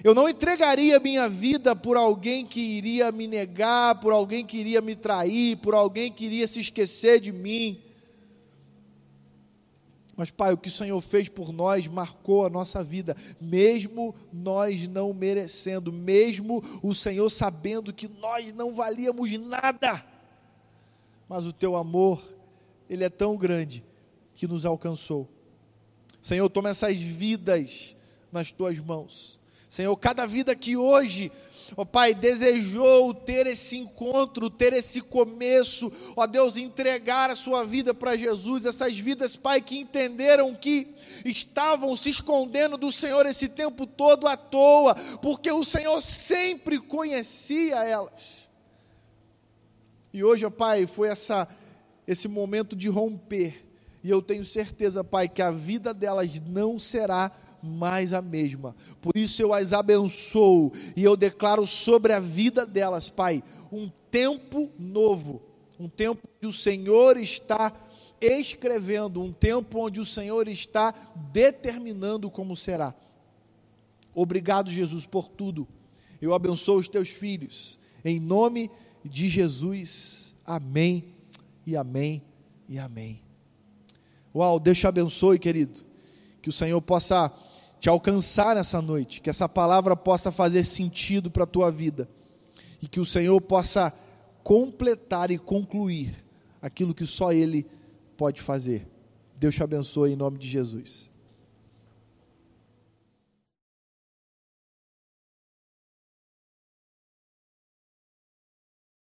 Eu 0.04 0.14
não 0.14 0.28
entregaria 0.28 1.00
minha 1.00 1.30
vida 1.30 1.74
por 1.74 1.96
alguém 1.96 2.46
que 2.46 2.60
iria 2.60 3.10
me 3.10 3.26
negar, 3.26 4.02
por 4.02 4.12
alguém 4.12 4.46
que 4.46 4.58
iria 4.58 4.82
me 4.82 4.98
trair, 4.98 5.56
por 5.58 5.74
alguém 5.74 6.12
que 6.12 6.26
iria 6.26 6.46
se 6.46 6.60
esquecer 6.60 7.22
de 7.22 7.32
mim. 7.32 7.82
Mas, 10.16 10.30
Pai, 10.30 10.52
o 10.52 10.58
que 10.58 10.68
o 10.68 10.72
Senhor 10.72 11.00
fez 11.00 11.30
por 11.30 11.54
nós 11.54 11.88
marcou 11.88 12.46
a 12.46 12.50
nossa 12.50 12.84
vida, 12.84 13.16
mesmo 13.40 14.14
nós 14.32 14.90
não 14.90 15.14
merecendo, 15.14 15.92
mesmo 15.92 16.62
o 16.84 16.94
Senhor 16.94 17.30
sabendo 17.30 17.94
que 17.94 18.08
nós 18.08 18.52
não 18.52 18.74
valíamos 18.74 19.32
nada. 19.40 20.06
Mas 21.30 21.46
o 21.46 21.54
teu 21.54 21.78
amor, 21.78 22.22
ele 22.90 23.06
é 23.06 23.10
tão 23.10 23.38
grande 23.38 23.84
que 24.36 24.48
nos 24.48 24.66
alcançou. 24.66 25.30
Senhor, 26.22 26.48
toma 26.50 26.70
essas 26.70 26.98
vidas 26.98 27.96
nas 28.32 28.52
tuas 28.52 28.78
mãos. 28.80 29.42
Senhor, 29.74 29.98
cada 29.98 30.28
vida 30.28 30.56
que 30.56 30.78
hoje 30.78 31.32
ó 31.76 31.84
Pai, 31.84 32.14
desejou 32.14 33.12
ter 33.12 33.48
esse 33.48 33.76
encontro, 33.76 34.48
ter 34.48 34.72
esse 34.72 35.02
começo, 35.02 35.92
ó 36.16 36.28
Deus, 36.28 36.58
entregar 36.58 37.32
a 37.32 37.36
sua 37.36 37.64
vida 37.64 37.92
para 37.92 38.16
Jesus, 38.16 38.68
essas 38.68 39.00
vidas, 39.00 39.36
Pai, 39.36 39.62
que 39.62 39.80
entenderam 39.80 40.54
que 40.54 40.94
estavam 41.26 41.96
se 41.96 42.12
escondendo 42.12 42.78
do 42.78 42.92
Senhor 42.92 43.26
esse 43.26 43.48
tempo 43.48 43.88
todo 43.88 44.28
à 44.28 44.38
toa, 44.38 44.94
porque 45.24 45.52
o 45.52 45.64
Senhor 45.64 46.00
sempre 46.02 46.80
conhecia 46.80 47.84
elas. 47.84 48.48
E 50.14 50.24
hoje, 50.24 50.46
ó 50.46 50.52
Pai, 50.52 50.86
foi 50.86 51.08
essa, 51.08 51.48
esse 52.08 52.28
momento 52.28 52.76
de 52.76 52.90
romper, 52.90 53.66
e 54.04 54.10
eu 54.12 54.22
tenho 54.22 54.46
certeza, 54.46 55.04
Pai, 55.04 55.28
que 55.28 55.42
a 55.42 55.50
vida 55.50 55.96
delas 55.96 56.40
não 56.46 56.80
será 56.80 57.32
mais 57.64 58.12
a 58.12 58.22
mesma. 58.22 58.76
Por 59.02 59.16
isso 59.16 59.42
eu 59.42 59.54
as 59.54 59.72
abençoo 59.72 60.74
e 60.96 61.04
eu 61.04 61.16
declaro 61.16 61.66
sobre 61.66 62.12
a 62.12 62.20
vida 62.20 62.66
delas, 62.66 63.10
Pai, 63.10 63.42
um 63.72 63.90
tempo 64.12 64.70
novo, 64.78 65.42
um 65.80 65.88
tempo 65.88 66.28
que 66.40 66.46
o 66.46 66.52
Senhor 66.52 67.18
está 67.18 67.74
escrevendo, 68.20 69.22
um 69.22 69.32
tempo 69.32 69.80
onde 69.80 70.00
o 70.00 70.06
Senhor 70.06 70.48
está 70.48 70.94
determinando 71.32 72.30
como 72.30 72.56
será. 72.56 72.94
Obrigado, 74.14 74.70
Jesus, 74.70 75.06
por 75.06 75.28
tudo. 75.28 75.68
Eu 76.22 76.34
abençoo 76.34 76.78
os 76.78 76.88
teus 76.88 77.10
filhos. 77.10 77.80
Em 78.06 78.20
nome 78.20 78.70
de 79.04 79.28
Jesus. 79.28 80.36
Amém 80.46 81.06
e 81.66 81.76
amém 81.76 82.22
e 82.70 82.78
amém. 82.78 83.22
Uau, 84.36 84.60
Deus 84.60 84.78
te 84.78 84.88
abençoe, 84.88 85.40
querido. 85.40 85.82
Que 86.42 86.50
o 86.50 86.54
Senhor 86.54 86.82
possa 86.82 87.34
te 87.84 87.90
alcançar 87.90 88.56
nessa 88.56 88.82
noite, 88.82 89.20
que 89.20 89.30
essa 89.30 89.50
palavra 89.50 89.94
possa 89.94 90.32
fazer 90.32 90.64
sentido 90.64 91.30
para 91.30 91.44
a 91.44 91.46
tua 91.46 91.70
vida 91.70 92.08
e 92.82 92.88
que 92.88 92.98
o 92.98 93.06
Senhor 93.06 93.42
possa 93.42 93.92
completar 94.42 95.32
e 95.32 95.38
concluir 95.38 96.16
aquilo 96.62 96.94
que 96.94 97.06
só 97.06 97.34
Ele 97.34 97.68
pode 98.16 98.42
fazer. 98.42 98.88
Deus 99.36 99.56
te 99.56 99.64
abençoe 99.64 100.14
em 100.14 100.16
nome 100.16 100.38
de 100.38 100.48
Jesus. 100.48 101.12